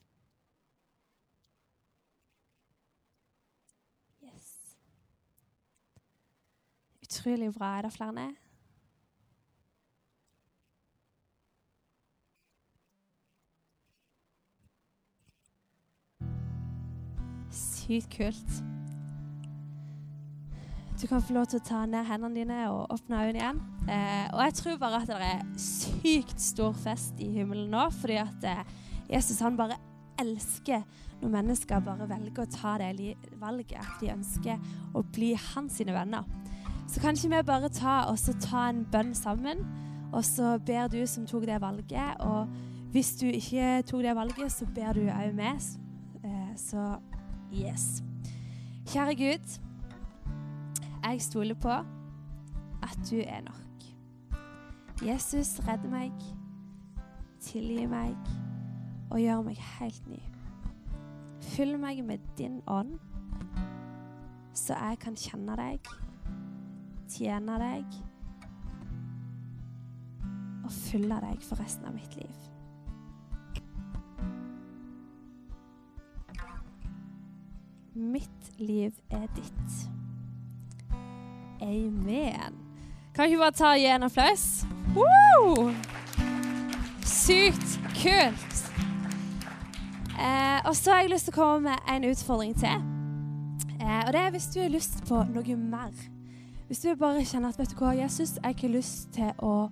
Yes. 4.30 4.50
Utrolig 7.02 7.54
bra. 7.58 7.76
Er 7.78 7.90
det 7.90 7.94
flere? 7.98 8.32
Sykt 17.84 18.10
kult. 18.16 18.64
Du 21.02 21.08
kan 21.08 21.22
få 21.22 21.34
lov 21.36 21.50
til 21.52 21.60
å 21.60 21.66
ta 21.68 21.82
ned 21.90 22.06
hendene 22.08 22.38
dine 22.38 22.58
og 22.72 22.94
åpne 22.94 23.24
øynene 23.26 23.40
igjen. 23.42 23.58
Eh, 23.92 24.28
og 24.32 24.40
jeg 24.46 24.54
tror 24.60 24.78
bare 24.80 25.02
at 25.02 25.10
det 25.10 25.18
er 25.28 25.42
sykt 25.60 26.40
stor 26.40 26.76
fest 26.80 27.20
i 27.20 27.28
himmelen 27.34 27.74
nå, 27.74 27.90
fordi 27.98 28.22
at 28.22 28.46
eh, 28.48 28.62
Jesus 29.12 29.42
han 29.44 29.58
bare 29.60 29.76
elsker 30.22 30.86
når 31.20 31.34
mennesker 31.34 31.84
bare 31.84 32.08
velger 32.08 32.46
å 32.46 32.52
ta 32.52 32.78
det 32.80 33.16
valget 33.42 33.80
at 33.82 34.00
de 34.00 34.12
ønsker 34.14 34.64
å 34.96 35.04
bli 35.16 35.34
hans 35.50 35.80
sine 35.80 35.96
venner. 35.96 36.24
Så 36.88 37.02
kan 37.02 37.18
ikke 37.18 37.32
vi 37.34 37.42
bare 37.48 37.72
ta, 37.74 37.96
ta 38.44 38.68
en 38.70 38.84
bønn 38.92 39.14
sammen, 39.18 39.64
og 40.14 40.24
så 40.28 40.58
ber 40.64 40.92
du 40.94 41.02
som 41.10 41.26
tok 41.28 41.48
det 41.50 41.60
valget. 41.64 42.22
Og 42.22 42.48
hvis 42.94 43.16
du 43.20 43.26
ikke 43.28 43.82
tok 43.90 44.04
det 44.06 44.16
valget, 44.16 44.52
så 44.54 44.68
ber 44.72 44.96
du 44.96 45.08
òg 45.08 45.36
med. 45.36 45.72
Eh, 46.24 46.52
så 46.60 46.94
Yes. 47.54 48.04
Kjære 48.86 49.16
Gud, 49.16 49.60
jeg 51.04 51.22
stoler 51.22 51.54
på 51.54 51.70
at 52.84 53.00
du 53.10 53.16
er 53.16 53.42
nok. 53.42 53.84
Jesus, 55.06 55.60
redd 55.68 55.86
meg, 55.90 56.12
tilgi 57.42 57.86
meg 57.86 58.16
og 59.12 59.20
gjør 59.22 59.44
meg 59.46 59.60
helt 59.80 60.08
ny. 60.10 60.22
Fyll 61.42 61.78
meg 61.78 62.02
med 62.06 62.18
din 62.38 62.62
ånd, 62.68 62.98
så 64.54 64.74
jeg 64.74 65.00
kan 65.04 65.16
kjenne 65.20 65.58
deg, 65.60 65.94
tjene 67.10 67.60
deg 67.62 68.02
og 70.64 70.72
følge 70.72 71.22
deg 71.28 71.46
for 71.46 71.62
resten 71.62 71.86
av 71.86 71.94
mitt 71.94 72.18
liv. 72.18 72.53
Mitt 77.96 78.58
liv 78.58 78.92
er 79.10 79.28
ditt. 79.36 79.90
Amen. 81.62 82.54
Kan 83.16 83.26
ikke 83.26 83.38
bare 83.38 83.52
ta 83.52 83.66
og 83.66 83.78
gi 83.78 83.86
en 83.86 84.04
applaus? 84.04 84.66
Woo! 84.96 85.70
Sykt 87.06 87.78
kult. 88.02 88.74
Eh, 90.18 90.60
og 90.66 90.76
så 90.76 90.92
har 90.92 91.04
jeg 91.04 91.14
lyst 91.14 91.30
til 91.30 91.36
å 91.36 91.38
komme 91.38 91.70
med 91.70 91.94
en 91.94 92.10
utfordring 92.10 92.58
til. 92.58 92.82
Eh, 93.78 94.02
og 94.08 94.14
det 94.14 94.26
er 94.26 94.34
hvis 94.34 94.50
du 94.56 94.60
har 94.64 94.74
lyst 94.74 95.06
på 95.06 95.24
noe 95.30 95.56
mer. 95.56 95.94
Hvis 96.68 96.82
du 96.82 96.96
bare 96.98 97.22
kjenner 97.22 97.54
at 97.54 97.62
vet 97.62 97.78
du 97.78 97.78
hva, 97.78 97.94
Jesus, 97.94 98.40
jeg 98.42 98.56
har 98.62 98.74
lyst 98.74 99.12
til 99.14 99.30
å 99.38 99.70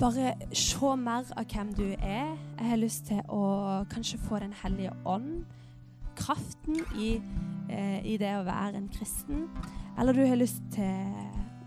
bare 0.00 0.38
se 0.56 0.96
mer 0.96 1.28
av 1.36 1.44
hvem 1.52 1.74
du 1.76 1.90
er. 1.98 2.32
Jeg 2.56 2.68
har 2.70 2.80
lyst 2.80 3.10
til 3.12 3.20
å 3.28 3.84
kanskje 3.92 4.24
få 4.24 4.40
Den 4.40 4.56
hellige 4.64 4.96
ånd 5.04 5.44
kraften 6.22 6.78
i, 6.96 7.14
eh, 7.68 7.98
i, 8.06 8.16
det 8.20 8.32
å 8.38 8.46
være 8.46 8.78
en 8.78 8.90
kristen, 8.92 9.48
eller 9.98 10.16
du 10.16 10.24
har 10.24 10.38
lyst 10.40 10.62
til 10.74 11.12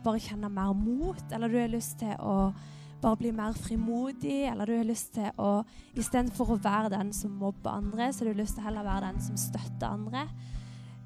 bare 0.05 0.21
kjenne 0.21 0.49
mer 0.53 0.73
mot, 0.77 1.21
eller 1.33 1.51
du 1.51 1.59
har 1.59 1.71
lyst 1.71 1.99
til 2.01 2.13
å 2.21 2.53
bare 3.01 3.19
bli 3.19 3.31
mer 3.35 3.53
frimodig, 3.57 4.45
eller 4.49 4.69
du 4.69 4.77
har 4.77 4.87
lyst 4.87 5.13
til 5.17 5.29
å 5.41 5.59
istedenfor 5.97 6.55
å 6.55 6.61
være 6.61 6.93
den 6.93 7.11
som 7.13 7.35
mobber 7.37 7.75
andre, 7.75 8.11
så 8.13 8.23
har 8.23 8.33
du 8.33 8.41
lyst 8.41 8.57
til 8.57 8.65
heller 8.65 8.85
å 8.85 8.89
være 8.89 9.11
den 9.11 9.21
som 9.21 9.37
støtter 9.39 9.87
andre. 9.89 10.25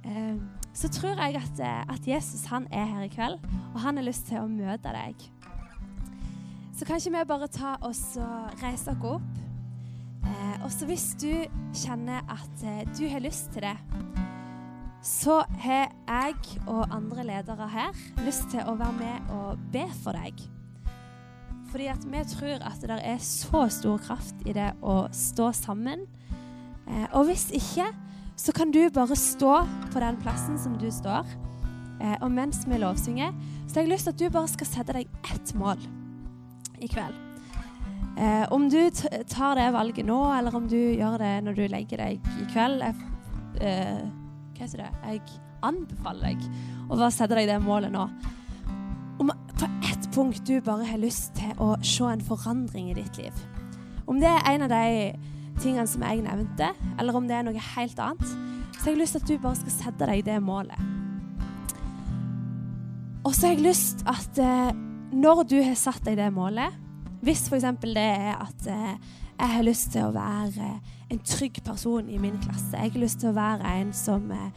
Eh, 0.03 0.37
så 0.73 0.87
tror 0.95 1.19
jeg 1.19 1.35
at, 1.35 1.59
eh, 1.59 1.81
at, 1.95 2.07
Jesus 2.07 2.45
han 2.45 2.67
er 2.71 2.85
her 2.85 3.03
i 3.03 3.11
kveld, 3.11 3.39
og 3.73 3.79
han 3.83 3.97
har 3.97 4.07
lyst 4.07 4.29
til 4.29 4.39
å 4.39 4.47
møte 4.47 4.93
deg. 4.95 5.27
Så 6.77 6.85
kan 6.87 6.95
ikke 6.95 7.17
vi 7.17 7.25
bare 7.27 7.47
ta 7.51 7.75
oss 7.81 8.15
og 8.17 8.63
reise 8.63 8.91
oss 8.91 9.03
opp? 9.03 9.48
Eh, 10.29 10.55
og 10.63 10.69
så 10.73 10.87
hvis 10.89 11.11
du 11.19 11.31
kjenner 11.73 12.21
at 12.29 12.63
eh, 12.65 12.85
du 12.93 13.07
har 13.09 13.23
lyst 13.23 13.51
til 13.55 13.65
det, 13.65 13.75
så 15.05 15.41
har 15.63 15.93
jeg 16.07 16.61
og 16.67 16.89
andre 16.91 17.23
ledere 17.23 17.69
her 17.71 17.99
lyst 18.25 18.49
til 18.51 18.65
å 18.67 18.75
være 18.79 18.97
med 18.99 19.29
og 19.33 19.61
be 19.71 19.85
for 20.03 20.17
deg. 20.17 20.41
Fordi 21.69 21.87
at 21.91 22.05
vi 22.09 22.23
tror 22.33 22.65
at 22.65 22.81
det 22.81 22.99
er 23.05 23.21
så 23.23 23.67
stor 23.71 24.01
kraft 24.01 24.47
i 24.49 24.55
det 24.57 24.71
å 24.81 25.03
stå 25.13 25.51
sammen. 25.55 26.05
Eh, 26.89 27.07
og 27.13 27.29
hvis 27.29 27.49
ikke, 27.55 27.87
så 28.39 28.55
kan 28.55 28.71
du 28.71 28.81
bare 28.93 29.15
stå 29.19 29.61
på 29.93 30.03
den 30.03 30.19
plassen 30.23 30.59
som 30.59 30.77
du 30.81 30.89
står. 30.93 31.27
Eh, 31.99 32.17
og 32.21 32.31
mens 32.31 32.63
vi 32.67 32.79
lovsynger, 32.81 33.33
så 33.67 33.79
har 33.79 33.87
jeg 33.87 33.93
lyst 33.93 34.09
til 34.09 34.15
at 34.15 34.21
du 34.21 34.29
bare 34.33 34.51
skal 34.51 34.71
sette 34.73 34.99
deg 34.99 35.33
ett 35.33 35.55
mål 35.59 35.81
i 36.79 36.89
kveld. 36.89 37.28
Eh, 38.17 38.45
om 38.51 38.69
du 38.69 38.79
tar 39.29 39.55
det 39.55 39.69
valget 39.71 40.05
nå, 40.05 40.17
eller 40.37 40.55
om 40.55 40.65
du 40.67 40.77
gjør 40.77 41.19
det 41.21 41.35
når 41.45 41.59
du 41.59 41.61
legger 41.71 42.01
deg 42.03 42.31
i 42.41 42.47
kveld 42.51 42.83
jeg, 42.83 42.95
eh, 43.61 44.01
Hva 44.57 44.65
heter 44.65 44.83
det? 44.83 44.89
Jeg 45.05 45.21
anbefaler 45.63 46.33
deg 46.33 46.43
å 46.89 46.97
bare 46.97 47.13
sette 47.15 47.37
deg 47.37 47.47
det 47.47 47.59
målet 47.63 47.93
nå. 47.93 48.07
Om 49.19 49.31
på 49.59 49.67
ett 49.87 50.07
punkt 50.15 50.43
du 50.47 50.59
bare 50.63 50.87
har 50.87 50.99
lyst 50.99 51.35
til 51.39 51.51
å 51.63 51.73
se 51.83 52.07
en 52.07 52.23
forandring 52.23 52.91
i 52.91 52.97
ditt 52.97 53.19
liv. 53.19 53.43
Om 54.07 54.19
det 54.19 54.29
er 54.31 54.47
en 54.51 54.65
av 54.67 54.71
de 54.71 55.13
tingene 55.59 55.87
som 55.87 56.03
jeg 56.03 56.23
nevnte, 56.25 56.71
eller 56.99 57.15
om 57.15 57.27
det 57.27 57.35
er 57.37 57.45
noe 57.47 57.67
helt 57.75 57.99
annet, 57.99 58.35
så 58.79 58.85
har 58.85 58.93
jeg 58.93 59.01
lyst 59.01 59.17
til 59.17 59.23
at 59.23 59.29
du 59.29 59.43
bare 59.43 59.59
skal 59.59 59.75
sette 59.75 60.07
deg 60.07 60.23
det 60.27 60.37
målet. 60.43 60.79
Og 63.27 63.35
så 63.35 63.49
har 63.49 63.57
jeg 63.57 63.65
lyst 63.67 64.05
at 64.07 64.39
eh, 64.39 64.71
når 65.11 65.43
du 65.51 65.57
har 65.63 65.75
satt 65.79 66.05
deg 66.07 66.15
det 66.19 66.29
målet, 66.33 66.75
hvis 67.25 67.47
f.eks. 67.49 67.67
det 67.83 67.97
er 67.97 68.35
at 68.39 68.67
eh, 68.71 68.93
jeg 69.39 69.53
har 69.55 69.63
lyst 69.63 69.91
til 69.93 70.07
å 70.07 70.15
være 70.15 70.73
en 71.09 71.21
trygg 71.25 71.61
person 71.65 72.09
i 72.09 72.19
min 72.21 72.37
klasse, 72.43 72.77
jeg 72.77 72.93
har 72.93 73.01
lyst 73.01 73.21
til 73.23 73.31
å 73.31 73.37
være 73.37 73.73
en 73.79 73.93
som 73.95 74.31
eh, 74.35 74.51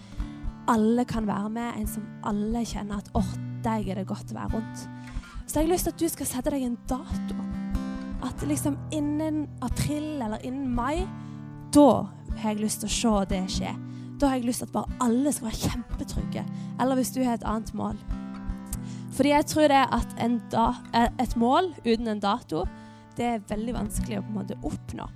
alle 0.71 1.05
kan 1.09 1.27
være 1.27 1.51
med, 1.51 1.79
en 1.79 1.89
som 1.91 2.07
alle 2.29 2.65
kjenner 2.67 3.03
at 3.03 3.11
oh, 3.19 3.33
deg 3.65 3.89
er 3.91 4.03
det 4.03 4.09
godt 4.11 4.35
å 4.35 4.39
være 4.39 4.57
rundt. 4.57 4.87
Så 5.47 5.59
jeg 5.59 5.67
har 5.67 5.73
lyst 5.73 5.89
til 5.89 5.95
at 5.95 6.03
du 6.03 6.09
skal 6.11 6.31
sette 6.31 6.55
deg 6.55 6.67
en 6.67 6.79
dato 6.91 7.39
at 8.23 8.45
liksom 8.47 8.77
innen 8.95 9.49
april 9.61 10.23
eller 10.23 10.47
innen 10.47 10.71
mai, 10.75 11.03
da 11.75 12.07
har 12.39 12.53
jeg 12.53 12.63
lyst 12.63 12.83
til 12.83 12.91
å 12.91 12.95
se 12.95 13.15
det 13.35 13.43
skje. 13.51 13.73
Da 14.21 14.31
har 14.31 14.39
jeg 14.39 14.47
lyst 14.47 14.63
til 14.63 14.71
at 14.71 14.75
bare 14.77 14.99
alle 15.03 15.33
skal 15.35 15.49
være 15.49 15.63
kjempetrygge. 15.67 16.45
Eller 16.81 16.99
hvis 16.99 17.11
du 17.15 17.23
har 17.25 17.35
et 17.35 17.47
annet 17.49 17.73
mål. 17.75 17.99
Fordi 19.13 19.33
jeg 19.35 19.49
tror 19.51 19.69
det 19.69 19.83
at 19.93 20.15
da, 20.53 20.69
eh, 20.97 21.09
et 21.21 21.37
mål 21.37 21.75
uten 21.85 22.09
en 22.09 22.21
dato, 22.21 22.65
det 23.17 23.25
er 23.25 23.43
veldig 23.49 23.75
vanskelig 23.77 24.19
å 24.19 24.23
på 24.25 24.33
en 24.33 24.39
måte 24.41 24.57
oppnå. 24.65 25.09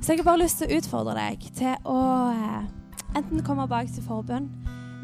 Så 0.00 0.12
jeg 0.12 0.22
har 0.22 0.30
bare 0.30 0.42
lyst 0.42 0.58
til 0.58 0.70
å 0.70 0.78
utfordre 0.78 1.14
deg 1.18 1.44
til 1.56 1.74
å 1.84 1.98
eh, 2.32 2.70
enten 3.18 3.42
komme 3.44 3.68
bak 3.68 3.90
til 3.92 4.06
forbønn, 4.06 4.48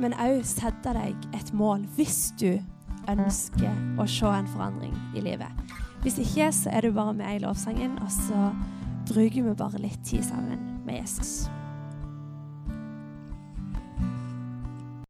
men 0.01 0.17
òg 0.21 0.41
sette 0.49 0.95
deg 0.97 1.29
et 1.37 1.53
mål 1.57 1.85
hvis 1.97 2.33
du 2.41 2.57
ønsker 3.09 4.01
å 4.01 4.07
se 4.09 4.33
en 4.33 4.49
forandring 4.51 4.97
i 5.17 5.25
livet. 5.25 5.53
Hvis 6.03 6.19
ikke, 6.23 6.49
så 6.53 6.73
er 6.73 6.87
du 6.87 6.97
bare 6.97 7.15
med 7.17 7.37
i 7.37 7.45
lovsangen, 7.45 7.99
og 8.03 8.11
så 8.13 8.51
bruker 9.13 9.43
vi 9.43 9.55
bare 9.59 9.83
litt 9.83 10.01
tid 10.05 10.25
sammen 10.25 10.81
med 10.87 11.01
Jesus. 11.03 11.47